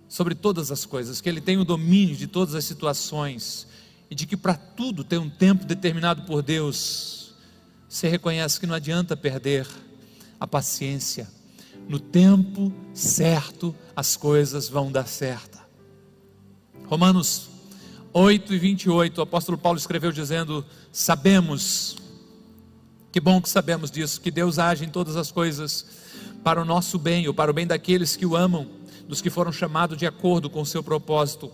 sobre 0.08 0.36
todas 0.36 0.72
as 0.72 0.86
coisas, 0.86 1.22
que 1.22 1.30
Ele 1.30 1.42
tem 1.42 1.58
o 1.58 1.66
domínio 1.66 2.16
de 2.16 2.28
todas 2.28 2.56
as 2.56 2.66
situações, 2.66 3.68
e 4.10 4.16
de 4.16 4.26
que 4.26 4.36
para 4.36 4.56
tudo 4.56 5.04
tem 5.04 5.20
um 5.20 5.30
tempo 5.30 5.66
determinado 5.66 6.24
por 6.24 6.42
Deus, 6.42 7.36
você 7.88 8.08
reconhece 8.08 8.60
que 8.60 8.66
não 8.66 8.76
adianta 8.76 9.16
perder 9.16 9.68
a 10.40 10.48
paciência. 10.48 11.28
No 11.88 12.00
tempo 12.00 12.74
certo, 12.94 13.76
as 13.96 14.16
coisas 14.16 14.68
vão 14.68 14.92
dar 14.92 15.08
certo. 15.08 15.60
Romanos 16.86 17.50
8 18.12 18.54
e 18.54 18.58
28, 18.58 19.18
o 19.18 19.22
apóstolo 19.22 19.58
Paulo 19.58 19.78
escreveu 19.78 20.12
dizendo: 20.12 20.66
Sabemos, 20.92 21.98
que 23.12 23.20
bom 23.20 23.40
que 23.40 23.50
sabemos 23.50 23.92
disso, 23.92 24.22
que 24.22 24.32
Deus 24.32 24.58
age 24.58 24.86
em 24.86 24.90
todas 24.90 25.16
as 25.16 25.32
coisas 25.32 25.86
para 26.44 26.62
o 26.62 26.66
nosso 26.66 26.98
bem, 26.98 27.28
ou 27.28 27.34
para 27.34 27.52
o 27.52 27.54
bem 27.54 27.68
daqueles 27.68 28.16
que 28.16 28.26
o 28.26 28.36
amam, 28.36 28.68
dos 29.08 29.22
que 29.22 29.30
foram 29.30 29.52
chamados 29.52 29.98
de 29.98 30.06
acordo 30.06 30.50
com 30.50 30.62
o 30.62 30.66
seu 30.66 30.84
propósito. 30.84 31.52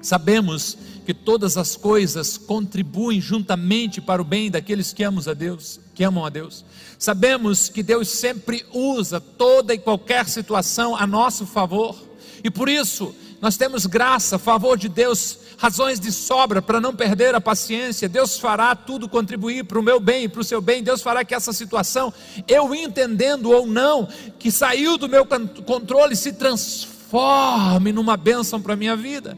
Sabemos 0.00 0.76
que 1.06 1.14
todas 1.14 1.56
as 1.56 1.76
coisas 1.76 2.36
contribuem 2.36 3.20
juntamente 3.20 4.00
para 4.00 4.20
o 4.20 4.24
bem 4.24 4.50
daqueles 4.50 4.92
que 4.92 5.04
amam 5.04 5.22
a 5.26 5.32
Deus, 5.32 5.78
que 5.94 6.02
amam 6.02 6.24
a 6.24 6.28
Deus. 6.28 6.64
Sabemos 6.98 7.68
que 7.68 7.82
Deus 7.82 8.08
sempre 8.08 8.64
usa 8.72 9.20
toda 9.20 9.72
e 9.74 9.78
qualquer 9.78 10.28
situação 10.28 10.96
a 10.96 11.06
nosso 11.06 11.46
favor. 11.46 11.96
E 12.42 12.50
por 12.50 12.68
isso, 12.68 13.14
nós 13.42 13.58
temos 13.58 13.84
graça, 13.84 14.38
favor 14.38 14.78
de 14.78 14.88
Deus, 14.88 15.38
razões 15.58 16.00
de 16.00 16.10
sobra 16.10 16.62
para 16.62 16.80
não 16.80 16.96
perder 16.96 17.34
a 17.34 17.40
paciência. 17.40 18.08
Deus 18.08 18.38
fará 18.38 18.74
tudo 18.74 19.06
contribuir 19.06 19.64
para 19.64 19.78
o 19.78 19.82
meu 19.82 20.00
bem 20.00 20.24
e 20.24 20.28
para 20.28 20.40
o 20.40 20.44
seu 20.44 20.62
bem. 20.62 20.82
Deus 20.82 21.02
fará 21.02 21.22
que 21.24 21.34
essa 21.34 21.52
situação, 21.52 22.14
eu 22.48 22.74
entendendo 22.74 23.50
ou 23.50 23.66
não, 23.66 24.08
que 24.38 24.50
saiu 24.50 24.96
do 24.96 25.08
meu 25.08 25.26
controle, 25.66 26.16
se 26.16 26.32
transforme 26.32 27.92
numa 27.92 28.16
bênção 28.16 28.62
para 28.62 28.72
a 28.72 28.76
minha 28.76 28.96
vida 28.96 29.36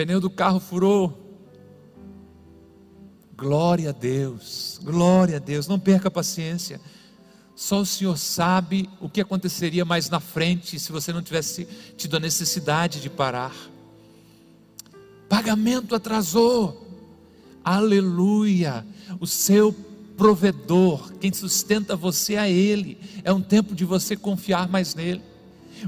pneu 0.00 0.18
do 0.18 0.30
carro 0.30 0.58
furou. 0.58 1.14
Glória 3.36 3.90
a 3.90 3.92
Deus, 3.92 4.80
glória 4.82 5.36
a 5.36 5.38
Deus, 5.38 5.68
não 5.68 5.78
perca 5.78 6.08
a 6.08 6.10
paciência. 6.10 6.80
Só 7.60 7.82
o 7.82 7.84
Senhor 7.84 8.16
sabe 8.16 8.88
o 9.02 9.06
que 9.06 9.20
aconteceria 9.20 9.84
mais 9.84 10.08
na 10.08 10.18
frente 10.18 10.80
se 10.80 10.90
você 10.90 11.12
não 11.12 11.20
tivesse 11.20 11.68
tido 11.94 12.16
a 12.16 12.18
necessidade 12.18 13.02
de 13.02 13.10
parar. 13.10 13.54
Pagamento 15.28 15.94
atrasou, 15.94 16.88
aleluia. 17.62 18.82
O 19.20 19.26
seu 19.26 19.74
provedor, 20.16 21.12
quem 21.20 21.30
sustenta 21.34 21.94
você 21.94 22.36
é 22.36 22.50
Ele. 22.50 22.96
É 23.22 23.30
um 23.30 23.42
tempo 23.42 23.74
de 23.74 23.84
você 23.84 24.16
confiar 24.16 24.66
mais 24.66 24.94
nele. 24.94 25.20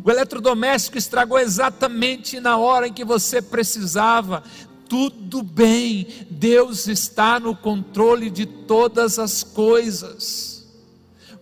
O 0.05 0.11
eletrodoméstico 0.11 0.99
estragou 0.99 1.39
exatamente 1.39 2.39
na 2.39 2.59
hora 2.59 2.89
em 2.89 2.93
que 2.93 3.03
você 3.03 3.41
precisava. 3.41 4.43
Tudo 4.91 5.43
bem, 5.43 6.07
Deus 6.29 6.87
está 6.87 7.41
no 7.41 7.57
controle 7.57 8.29
de 8.29 8.45
todas 8.45 9.19
as 9.19 9.43
coisas. 9.43 10.62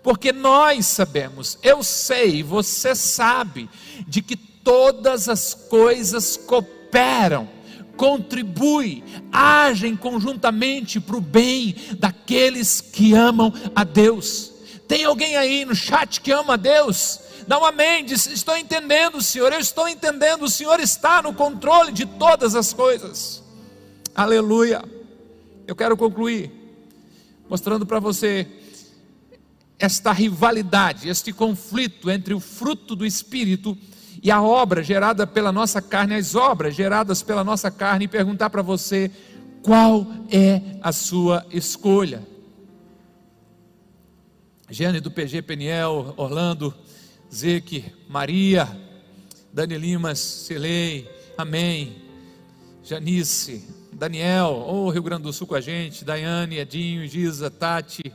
Porque 0.03 0.33
nós 0.33 0.87
sabemos, 0.87 1.59
eu 1.63 1.83
sei, 1.83 2.43
você 2.43 2.95
sabe, 2.95 3.69
de 4.07 4.23
que 4.23 4.37
todas 4.37 5.29
as 5.29 5.53
coisas 5.53 6.37
cooperam, 6.37 7.49
contribuem, 7.97 9.05
agem 9.31 9.95
conjuntamente 9.95 10.99
para 10.99 11.17
o 11.17 11.21
bem 11.21 11.75
daqueles 11.99 12.81
que 12.81 13.13
amam 13.13 13.53
a 13.75 13.85
Deus. 13.85 14.53
Tem 14.89 15.05
alguém 15.05 15.37
aí 15.37 15.65
no 15.65 15.75
chat 15.75 16.21
que 16.21 16.33
ama 16.33 16.55
a 16.55 16.57
Deus? 16.57 17.21
Dá 17.47 17.59
um 17.59 17.65
amém, 17.65 18.05
diz, 18.05 18.27
estou 18.27 18.57
entendendo, 18.57 19.21
Senhor, 19.21 19.53
eu 19.53 19.61
estou 19.61 19.87
entendendo, 19.89 20.45
o 20.45 20.51
Senhor 20.51 20.81
está 20.81 21.21
no 21.21 21.35
controle 21.35 21.93
de 21.93 22.07
todas 22.07 22.55
as 22.55 22.73
coisas. 22.73 23.43
Aleluia. 24.15 24.83
Eu 25.67 25.77
quero 25.77 25.97
concluir 25.97 26.51
mostrando 27.49 27.85
para 27.85 27.99
você 27.99 28.47
esta 29.81 30.13
rivalidade, 30.13 31.09
este 31.09 31.33
conflito 31.33 32.11
entre 32.11 32.35
o 32.35 32.39
fruto 32.39 32.95
do 32.95 33.07
Espírito 33.07 33.77
e 34.23 34.31
a 34.31 34.43
obra 34.43 34.83
gerada 34.83 35.27
pela 35.27 35.51
nossa 35.51 35.81
carne, 35.81 36.15
as 36.15 36.35
obras 36.35 36.77
geradas 36.77 37.23
pela 37.23 37.43
nossa 37.43 37.71
carne, 37.71 38.05
e 38.05 38.09
perguntar 38.09 38.51
para 38.51 38.61
você 38.61 39.11
qual 39.63 40.07
é 40.31 40.61
a 40.83 40.93
sua 40.93 41.47
escolha. 41.51 42.23
Gênero 44.69 45.03
do 45.03 45.11
PG 45.11 45.43
Peniel, 45.43 46.15
Orlando, 46.17 46.75
Zeque, 47.35 47.85
Maria, 48.07 48.69
Dani 49.53 49.79
Limas, 49.79 50.19
Celei, 50.19 51.09
Amém, 51.37 51.97
Janice, 52.85 53.67
Daniel, 53.93 54.49
ô 54.49 54.85
oh, 54.85 54.91
Rio 54.91 55.03
Grande 55.03 55.23
do 55.23 55.33
Sul 55.33 55.47
com 55.47 55.55
a 55.55 55.61
gente, 55.61 56.05
Daiane, 56.05 56.59
Edinho, 56.59 57.07
Giza, 57.07 57.51
Tati, 57.51 58.13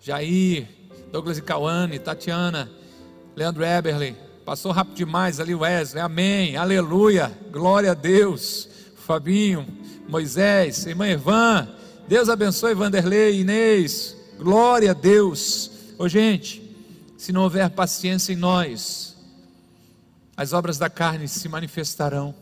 Jair, 0.00 0.75
Douglas 1.10 1.38
e 1.38 1.42
Cauane, 1.42 1.98
Tatiana, 1.98 2.70
Leandro 3.34 3.64
Eberle, 3.64 4.16
passou 4.44 4.72
rápido 4.72 4.96
demais 4.96 5.40
ali 5.40 5.54
Wesley, 5.54 6.02
amém, 6.02 6.56
aleluia, 6.56 7.36
glória 7.50 7.92
a 7.92 7.94
Deus, 7.94 8.68
Fabinho, 8.96 9.66
Moisés, 10.08 10.86
irmã 10.86 11.06
Evan, 11.06 11.68
Deus 12.08 12.28
abençoe 12.28 12.74
Vanderlei, 12.74 13.40
Inês, 13.40 14.16
glória 14.38 14.92
a 14.92 14.94
Deus, 14.94 15.70
ô 15.98 16.08
gente, 16.08 16.62
se 17.16 17.32
não 17.32 17.42
houver 17.42 17.70
paciência 17.70 18.32
em 18.32 18.36
nós, 18.36 19.16
as 20.36 20.52
obras 20.52 20.78
da 20.78 20.90
carne 20.90 21.26
se 21.26 21.48
manifestarão. 21.48 22.34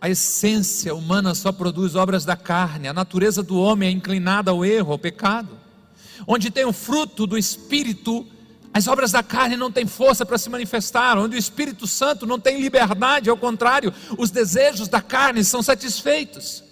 A 0.00 0.10
essência 0.10 0.94
humana 0.94 1.34
só 1.34 1.52
produz 1.52 1.94
obras 1.94 2.24
da 2.24 2.36
carne, 2.36 2.88
a 2.88 2.92
natureza 2.92 3.42
do 3.42 3.56
homem 3.56 3.88
é 3.88 3.92
inclinada 3.92 4.50
ao 4.50 4.64
erro, 4.64 4.92
ao 4.92 4.98
pecado. 4.98 5.61
Onde 6.26 6.50
tem 6.50 6.64
o 6.64 6.72
fruto 6.72 7.26
do 7.26 7.36
espírito, 7.38 8.26
As 8.74 8.88
obras 8.88 9.12
da 9.12 9.22
carne 9.22 9.54
não 9.54 9.70
têm 9.70 9.86
força 9.86 10.24
para 10.24 10.38
se 10.38 10.48
manifestar, 10.48 11.18
onde 11.18 11.36
o 11.36 11.38
Espírito 11.38 11.86
Santo 11.86 12.26
não 12.26 12.40
tem 12.40 12.58
liberdade, 12.58 13.28
ao 13.28 13.36
contrário, 13.36 13.92
os 14.16 14.30
desejos 14.30 14.88
da 14.88 15.02
carne 15.02 15.44
são 15.44 15.62
satisfeitos. 15.62 16.64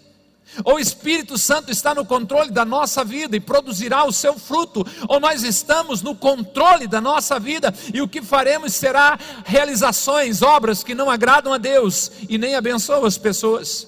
Ou 0.65 0.77
o 0.77 0.81
Espírito 0.81 1.37
Santo 1.37 1.71
está 1.71 1.95
no 1.95 2.05
controle 2.05 2.51
da 2.51 2.65
nossa 2.65 3.05
vida 3.05 3.37
e 3.37 3.41
produzirá 3.41 4.05
o 4.05 4.13
seu 4.13 4.39
fruto, 4.39 4.85
ou 5.09 5.21
nós 5.21 5.43
estamos 5.45 6.01
no 6.01 6.15
controle 6.15 6.89
da 6.89 7.01
nossa 7.01 7.39
vida 7.39 7.73
e 7.93 8.01
o 8.01 8.09
que 8.09 8.23
faremos 8.23 8.73
será 8.73 9.19
realizações, 9.45 10.41
obras 10.41 10.83
que 10.83 10.95
não 10.95 11.11
agradam 11.11 11.53
a 11.53 11.59
Deus 11.59 12.11
e 12.29 12.39
nem 12.39 12.57
abençoam 12.57 13.05
as 13.05 13.19
pessoas. 13.19 13.87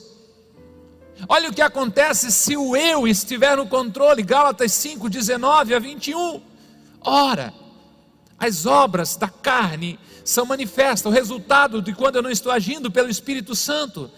Olha 1.28 1.50
o 1.50 1.52
que 1.52 1.62
acontece 1.62 2.30
se 2.32 2.56
o 2.56 2.76
eu 2.76 3.06
estiver 3.06 3.56
no 3.56 3.66
controle, 3.66 4.22
Gálatas 4.22 4.72
5, 4.72 5.08
19 5.08 5.74
a 5.74 5.78
21. 5.78 6.40
Ora, 7.00 7.54
as 8.38 8.66
obras 8.66 9.16
da 9.16 9.28
carne 9.28 9.98
são 10.24 10.44
manifestas, 10.44 11.10
o 11.10 11.14
resultado 11.14 11.80
de 11.80 11.92
quando 11.92 12.16
eu 12.16 12.22
não 12.22 12.30
estou 12.30 12.50
agindo 12.50 12.90
pelo 12.90 13.08
Espírito 13.08 13.54
Santo: 13.54 14.10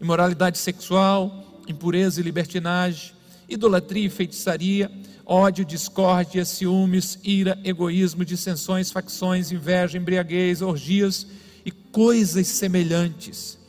imoralidade 0.00 0.58
sexual, 0.58 1.62
impureza 1.68 2.20
e 2.20 2.24
libertinagem, 2.24 3.12
idolatria 3.48 4.06
e 4.06 4.10
feitiçaria, 4.10 4.90
ódio, 5.24 5.64
discórdia, 5.64 6.44
ciúmes, 6.44 7.18
ira, 7.22 7.58
egoísmo, 7.62 8.24
dissensões, 8.24 8.90
facções, 8.90 9.52
inveja, 9.52 9.96
embriaguez, 9.96 10.60
orgias 10.60 11.26
e 11.64 11.70
coisas 11.70 12.48
semelhantes. 12.48 13.61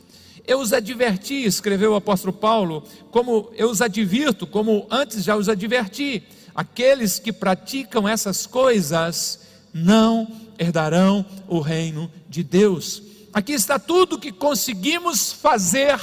Eu 0.45 0.59
os 0.59 0.73
adverti, 0.73 1.45
escreveu 1.45 1.93
o 1.93 1.95
apóstolo 1.95 2.33
Paulo, 2.33 2.83
como 3.11 3.49
eu 3.55 3.69
os 3.69 3.81
advirto, 3.81 4.45
como 4.45 4.87
antes 4.89 5.23
já 5.23 5.35
os 5.35 5.47
adverti, 5.47 6.23
aqueles 6.53 7.19
que 7.19 7.31
praticam 7.31 8.07
essas 8.07 8.45
coisas 8.45 9.39
não 9.73 10.27
herdarão 10.59 11.25
o 11.47 11.59
reino 11.59 12.11
de 12.29 12.43
Deus. 12.43 13.01
Aqui 13.33 13.53
está 13.53 13.79
tudo 13.79 14.19
que 14.19 14.31
conseguimos 14.31 15.31
fazer 15.31 15.99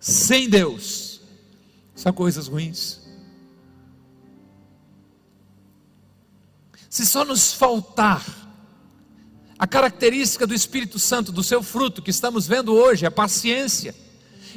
sem 0.00 0.48
Deus 0.48 1.14
são 1.94 2.12
coisas 2.12 2.48
ruins. 2.48 3.00
Se 6.90 7.06
só 7.06 7.24
nos 7.24 7.52
faltar 7.52 8.24
a 9.58 9.66
característica 9.66 10.46
do 10.46 10.54
Espírito 10.54 10.98
Santo, 10.98 11.32
do 11.32 11.42
seu 11.42 11.62
fruto 11.62 12.02
que 12.02 12.10
estamos 12.10 12.46
vendo 12.46 12.74
hoje, 12.74 13.06
a 13.06 13.10
paciência. 13.10 13.94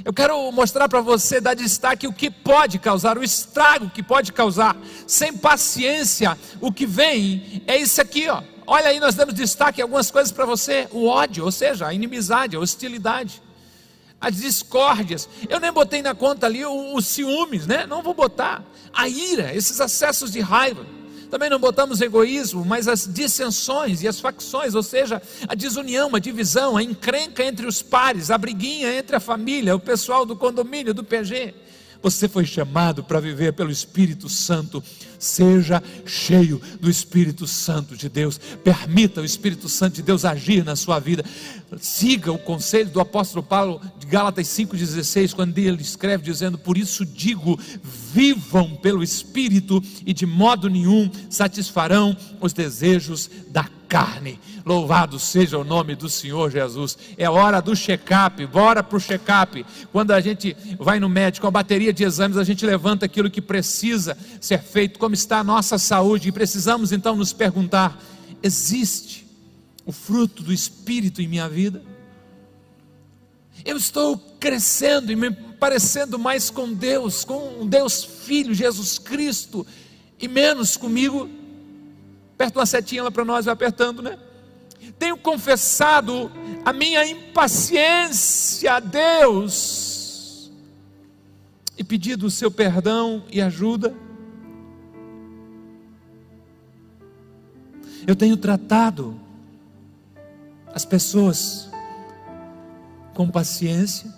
Eu 0.06 0.14
quero 0.14 0.52
mostrar 0.52 0.88
para 0.88 1.02
você, 1.02 1.42
dar 1.42 1.56
destaque 1.56 2.08
o 2.08 2.14
que 2.14 2.30
pode 2.30 2.78
causar, 2.80 3.18
o 3.18 3.24
estrago 3.24 3.90
que 3.90 4.04
pode 4.04 4.32
causar. 4.32 4.78
Sem 5.08 5.34
paciência, 5.34 6.38
o 6.62 6.72
que 6.72 6.86
vem 6.86 7.64
é 7.66 7.78
isso 7.78 8.00
aqui, 8.00 8.28
ó. 8.30 8.44
Olha 8.66 8.90
aí, 8.90 9.00
nós 9.00 9.16
damos 9.16 9.34
destaque 9.34 9.82
algumas 9.82 10.12
coisas 10.12 10.32
para 10.32 10.46
você: 10.46 10.88
o 10.92 11.08
ódio, 11.08 11.46
ou 11.46 11.52
seja, 11.52 11.88
a 11.88 11.94
inimizade, 11.94 12.56
a 12.56 12.60
hostilidade 12.60 13.42
as 14.20 14.38
discórdias. 14.38 15.30
Eu 15.48 15.60
nem 15.60 15.72
botei 15.72 16.02
na 16.02 16.16
conta 16.16 16.48
ali 16.48 16.66
os 16.66 17.06
ciúmes, 17.06 17.68
né? 17.68 17.86
Não 17.86 18.02
vou 18.02 18.14
botar. 18.14 18.64
A 18.94 19.08
ira, 19.08 19.56
esses 19.56 19.80
acessos 19.80 20.32
de 20.32 20.40
raiva. 20.40 20.86
Também 21.30 21.50
não 21.50 21.60
botamos 21.60 22.02
egoísmo, 22.02 22.63
mas 22.63 22.88
as 22.88 23.08
dissensões 23.12 24.02
e 24.02 24.08
as 24.08 24.20
facções, 24.20 24.76
ou 24.76 24.84
seja, 24.84 25.22
a 25.48 25.56
desunião, 25.56 26.16
a 26.16 26.20
divisão, 26.20 26.78
a 26.78 26.84
encrenca 26.84 27.44
entre 27.44 27.66
os 27.66 27.82
pares, 27.82 28.32
a 28.32 28.38
briguinha 28.38 28.98
entre 28.98 29.16
a 29.16 29.20
família, 29.20 29.76
o 29.76 29.80
pessoal 29.80 30.26
do 30.26 30.36
condomínio, 30.36 30.94
do 30.94 31.04
PG. 31.04 31.54
Você 32.02 32.28
foi 32.28 32.46
chamado 32.46 33.04
para 33.04 33.20
viver 33.20 33.54
pelo 33.54 33.72
Espírito 33.72 34.30
Santo. 34.30 34.84
Seja 35.18 35.82
cheio 36.06 36.62
do 36.80 36.90
Espírito 36.90 37.48
Santo 37.48 37.98
de 37.98 38.08
Deus. 38.08 38.40
Permita 38.63 39.22
o 39.22 39.26
Espírito 39.26 39.68
Santo 39.68 39.96
de 39.96 40.04
Deus 40.04 40.24
agir 40.24 40.63
na 40.63 40.76
sua 40.76 41.00
vida. 41.00 41.26
Siga 41.82 42.32
o 42.32 42.39
conselho 42.39 42.89
do 42.89 43.01
apóstolo 43.01 43.43
Paulo 43.43 43.82
de 43.99 44.08
Gálatas 44.08 44.47
5,16, 44.47 45.34
quando 45.34 45.58
ele 45.58 45.82
escreve 45.82 46.23
dizendo: 46.23 46.58
Por 46.58 46.77
isso 46.77 47.06
digo, 47.06 47.60
vivam 48.13 48.75
pelo 48.77 49.03
Espírito 49.03 49.84
e 50.06 50.13
de 50.13 50.25
modo 50.25 50.69
nenhum 50.69 51.12
satisfarão 51.30 52.15
os 52.39 52.53
desejos 52.53 53.30
da 53.49 53.67
carne. 53.89 54.39
Louvado 54.65 55.19
seja 55.19 55.58
o 55.58 55.63
nome 55.65 55.93
do 55.93 56.08
Senhor 56.08 56.49
Jesus. 56.49 56.97
É 57.17 57.30
hora 57.30 57.62
do 57.62 57.75
check-up, 57.75 58.45
bora 58.45 58.82
para 58.82 58.97
o 58.97 59.01
check-up. 59.01 59.65
Quando 59.91 60.12
a 60.12 60.21
gente 60.21 60.56
vai 60.80 61.01
no 61.01 61.10
médico, 61.10 61.47
a 61.47 61.51
bateria 61.51 61.91
de 61.91 62.06
exames, 62.06 62.38
a 62.38 62.45
gente 62.45 62.65
levanta 62.65 63.06
aquilo 63.06 63.30
que 63.30 63.41
precisa 63.41 64.17
ser 64.39 64.62
feito, 64.62 64.97
como 64.97 65.15
está 65.15 65.39
a 65.39 65.43
nossa 65.43 65.77
saúde, 65.77 66.30
e 66.30 66.32
precisamos 66.32 66.93
então 66.93 67.13
nos 67.13 67.34
perguntar: 67.34 68.01
existe 68.41 69.27
o 69.88 69.91
fruto 69.93 70.43
do 70.43 70.52
Espírito 70.52 71.21
em 71.21 71.28
minha 71.28 71.47
vida? 71.47 71.82
Eu 73.65 73.78
estou 73.78 74.17
crescendo 74.38 75.12
e 75.12 75.15
me 75.15 75.32
parecendo 75.32 76.19
mais 76.19 76.50
com 76.50 76.73
Deus, 76.73 77.23
com 77.23 77.65
Deus 77.65 78.04
Filho, 78.04 78.54
Jesus 78.54 79.00
Cristo, 79.00 79.65
e 80.19 80.28
menos 80.28 80.76
comigo? 80.76 81.30
Aperta 82.36 82.60
uma 82.60 82.65
setinha 82.65 83.04
lá 83.04 83.10
para 83.10 83.23
nós, 83.23 83.45
vai 83.45 83.54
apertando, 83.54 84.04
né? 84.04 84.19
Tenho 85.00 85.17
confessado 85.17 86.30
a 86.65 86.73
minha 86.73 87.08
impaciência 87.08 88.73
a 88.73 88.80
Deus 88.82 90.52
e 91.78 91.84
pedido 91.84 92.26
o 92.26 92.32
seu 92.32 92.52
perdão 92.52 93.23
e 93.32 93.41
ajuda. 93.41 93.95
Eu 98.06 98.15
tenho 98.15 98.36
tratado 98.36 99.27
as 100.78 100.86
pessoas 100.86 101.68
com 103.16 103.28
paciência. 103.28 104.13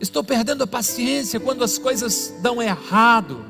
Estou 0.00 0.22
perdendo 0.22 0.62
a 0.62 0.66
paciência 0.68 1.40
quando 1.40 1.64
as 1.64 1.76
coisas 1.76 2.32
dão 2.40 2.62
errado 2.62 3.44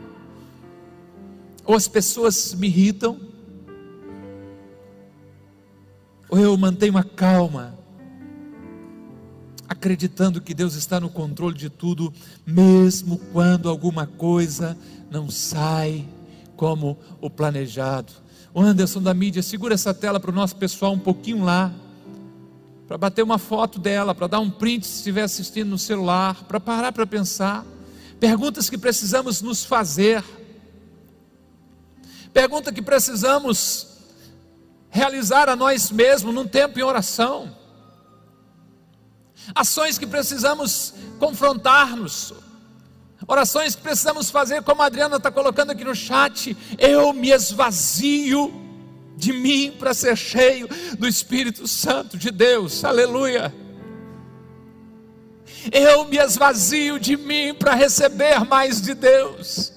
ou 1.62 1.74
as 1.74 1.86
pessoas 1.86 2.54
me 2.54 2.68
irritam, 2.68 3.20
ou 6.30 6.38
eu 6.38 6.56
mantenho 6.56 6.96
a 6.96 7.04
calma, 7.04 7.78
acreditando 9.68 10.40
que 10.40 10.54
Deus 10.54 10.74
está 10.74 10.98
no 10.98 11.10
controle 11.10 11.58
de 11.58 11.68
tudo, 11.68 12.10
mesmo 12.46 13.18
quando 13.30 13.68
alguma 13.68 14.06
coisa 14.06 14.74
não 15.10 15.28
sai 15.28 16.08
como 16.56 16.98
o 17.20 17.28
planejado. 17.28 18.21
Anderson 18.60 19.02
da 19.02 19.14
mídia, 19.14 19.42
segura 19.42 19.74
essa 19.74 19.94
tela 19.94 20.20
para 20.20 20.30
o 20.30 20.34
nosso 20.34 20.56
pessoal 20.56 20.92
um 20.92 20.98
pouquinho 20.98 21.44
lá, 21.44 21.72
para 22.86 22.98
bater 22.98 23.22
uma 23.22 23.38
foto 23.38 23.78
dela, 23.78 24.14
para 24.14 24.26
dar 24.26 24.40
um 24.40 24.50
print 24.50 24.86
se 24.86 24.96
estiver 24.98 25.22
assistindo 25.22 25.70
no 25.70 25.78
celular, 25.78 26.44
para 26.44 26.60
parar 26.60 26.92
para 26.92 27.06
pensar. 27.06 27.64
Perguntas 28.20 28.68
que 28.68 28.76
precisamos 28.76 29.40
nos 29.40 29.64
fazer 29.64 30.22
Pergunta 32.32 32.72
que 32.72 32.80
precisamos 32.80 33.88
realizar 34.88 35.48
a 35.48 35.56
nós 35.56 35.90
mesmos 35.90 36.34
num 36.34 36.48
tempo 36.48 36.78
em 36.78 36.82
oração. 36.82 37.54
Ações 39.54 39.98
que 39.98 40.06
precisamos 40.06 40.94
confrontar-nos. 41.18 42.32
Orações 43.26 43.74
que 43.74 43.82
precisamos 43.82 44.30
fazer, 44.30 44.62
como 44.62 44.82
a 44.82 44.86
Adriana 44.86 45.16
está 45.16 45.30
colocando 45.30 45.70
aqui 45.70 45.84
no 45.84 45.94
chat. 45.94 46.56
Eu 46.78 47.12
me 47.12 47.30
esvazio 47.30 48.52
de 49.16 49.32
mim 49.32 49.74
para 49.78 49.94
ser 49.94 50.16
cheio 50.16 50.68
do 50.98 51.06
Espírito 51.06 51.66
Santo 51.66 52.16
de 52.16 52.30
Deus. 52.30 52.84
Aleluia. 52.84 53.54
Eu 55.70 56.04
me 56.06 56.16
esvazio 56.16 56.98
de 56.98 57.16
mim 57.16 57.54
para 57.54 57.74
receber 57.74 58.40
mais 58.44 58.80
de 58.80 58.94
Deus. 58.94 59.71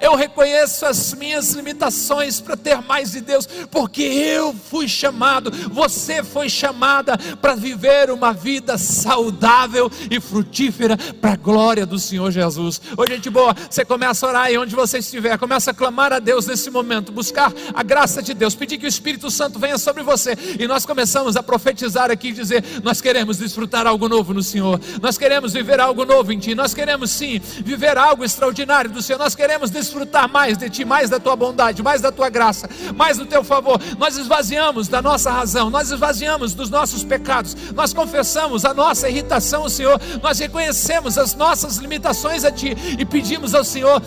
Eu 0.00 0.14
reconheço 0.14 0.86
as 0.86 1.12
minhas 1.14 1.52
limitações 1.52 2.40
para 2.40 2.56
ter 2.56 2.80
mais 2.82 3.12
de 3.12 3.20
Deus, 3.20 3.46
porque 3.70 4.02
eu 4.02 4.54
fui 4.54 4.88
chamado, 4.88 5.50
você 5.70 6.22
foi 6.22 6.48
chamada 6.48 7.16
para 7.40 7.54
viver 7.54 8.10
uma 8.10 8.32
vida 8.32 8.78
saudável 8.78 9.90
e 10.10 10.20
frutífera 10.20 10.96
para 11.20 11.32
a 11.32 11.36
glória 11.36 11.86
do 11.86 11.98
Senhor 11.98 12.30
Jesus. 12.30 12.80
Ô 12.96 13.06
gente 13.06 13.30
boa, 13.30 13.54
você 13.68 13.84
começa 13.84 14.26
a 14.26 14.28
orar 14.28 14.42
aí 14.44 14.58
onde 14.58 14.74
você 14.74 14.98
estiver, 14.98 15.38
começa 15.38 15.70
a 15.70 15.74
clamar 15.74 16.12
a 16.12 16.18
Deus 16.18 16.46
nesse 16.46 16.70
momento, 16.70 17.12
buscar 17.12 17.52
a 17.74 17.82
graça 17.82 18.22
de 18.22 18.34
Deus, 18.34 18.54
pedir 18.54 18.78
que 18.78 18.86
o 18.86 18.88
Espírito 18.88 19.30
Santo 19.30 19.58
venha 19.58 19.78
sobre 19.78 20.02
você. 20.02 20.36
E 20.58 20.66
nós 20.66 20.86
começamos 20.86 21.36
a 21.36 21.42
profetizar 21.42 22.10
aqui 22.10 22.28
e 22.28 22.32
dizer: 22.32 22.64
nós 22.82 23.00
queremos 23.00 23.38
desfrutar 23.38 23.86
algo 23.86 24.08
novo 24.08 24.34
no 24.34 24.42
Senhor, 24.42 24.80
nós 25.00 25.18
queremos 25.18 25.52
viver 25.52 25.80
algo 25.80 26.04
novo 26.04 26.32
em 26.32 26.38
Ti, 26.38 26.54
nós 26.54 26.74
queremos 26.74 27.10
sim 27.10 27.40
viver 27.64 27.96
algo 27.96 28.24
extraordinário 28.24 28.90
do 28.90 29.02
Senhor, 29.02 29.18
nós 29.18 29.34
queremos 29.34 29.70
desfrutar 29.70 29.81
mais 30.30 30.56
de 30.56 30.68
Ti, 30.70 30.84
mais 30.84 31.10
da 31.10 31.18
Tua 31.18 31.36
bondade, 31.36 31.82
mais 31.82 32.00
da 32.00 32.12
Tua 32.12 32.28
graça, 32.28 32.68
mais 32.94 33.18
do 33.18 33.26
Teu 33.26 33.42
favor. 33.42 33.80
Nós 33.98 34.16
esvaziamos 34.16 34.88
da 34.88 35.02
nossa 35.02 35.30
razão, 35.30 35.70
nós 35.70 35.90
esvaziamos 35.90 36.54
dos 36.54 36.70
nossos 36.70 37.04
pecados, 37.04 37.56
nós 37.74 37.92
confessamos 37.92 38.64
a 38.64 38.74
nossa 38.74 39.08
irritação 39.08 39.62
ao 39.62 39.70
Senhor, 39.70 40.00
nós 40.22 40.38
reconhecemos 40.38 41.18
as 41.18 41.34
nossas 41.34 41.76
limitações 41.76 42.44
a 42.44 42.50
Ti 42.50 42.76
e 42.98 43.04
pedimos 43.04 43.54
ao 43.54 43.64
Senhor 43.64 44.02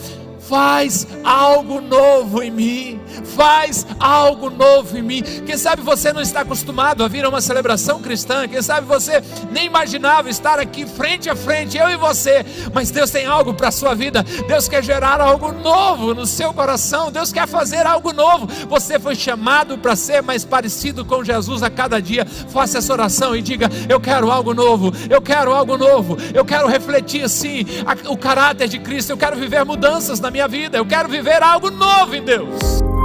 faz 0.48 1.08
algo 1.24 1.82
novo 1.82 2.42
em 2.42 2.52
mim, 2.52 3.02
faz 3.24 3.86
algo 4.00 4.50
novo 4.50 4.98
em 4.98 5.02
mim. 5.02 5.22
Quem 5.46 5.58
sabe 5.58 5.82
você 5.82 6.12
não 6.12 6.22
está 6.22 6.42
acostumado 6.42 7.04
a 7.04 7.08
vir 7.08 7.26
a 7.26 7.30
uma 7.30 7.42
celebração 7.42 8.02
cristã, 8.02 8.48
quem 8.48 8.62
sabe 8.62 8.88
você 8.88 9.22
nem 9.52 9.66
imaginava 9.66 10.30
estar 10.30 10.60
aqui 10.60 10.86
frente 10.86 11.30
a 11.30 11.36
frente, 11.36 11.78
eu 11.78 11.90
e 11.90 11.98
você, 11.98 12.46
mas 12.74 12.92
Deus 12.92 13.10
tem 13.10 13.26
algo 13.26 13.54
para 13.54 13.70
a 13.70 13.72
sua 13.72 13.94
vida, 13.94 14.24
Deus 14.48 14.68
quer 14.68 14.84
gerar 14.84 15.22
algo 15.22 15.52
novo 15.52 16.14
no 16.14 16.26
seu 16.26 16.54
coração, 16.54 17.12
Deus 17.12 17.32
quer 17.32 17.48
fazer 17.48 17.86
algo 17.86 18.14
novo. 18.14 18.48
Você 18.68 19.00
foi 19.00 19.16
chamado 19.16 19.78
para 19.78 19.96
ser 19.96 20.22
mais 20.22 20.44
parecido 20.44 21.06
com 21.06 21.24
Jesus 21.24 21.64
a 21.64 21.70
cada 21.70 22.02
dia. 22.02 22.26
Faça 22.26 22.78
essa 22.78 22.94
oração 22.94 23.36
e 23.36 23.42
diga: 23.42 23.70
Eu 23.90 24.00
quero 24.00 24.32
algo 24.32 24.54
novo, 24.54 24.92
eu 25.10 25.22
quero 25.22 25.54
algo 25.54 25.78
novo, 25.78 26.18
eu 26.34 26.46
quero 26.46 26.68
refletir 26.68 27.24
assim 27.24 27.66
o 28.08 28.18
caráter 28.18 28.68
de 28.68 28.80
Cristo, 28.80 29.12
eu 29.12 29.18
quero 29.18 29.36
viver 29.36 29.64
mudanças 29.66 30.20
na 30.20 30.32
minha 30.32 30.48
vida, 30.48 30.78
eu 30.78 30.86
quero 30.86 31.10
viver 31.10 31.42
algo 31.42 31.70
novo 31.70 32.16
em 32.16 32.24
Deus. 32.24 33.05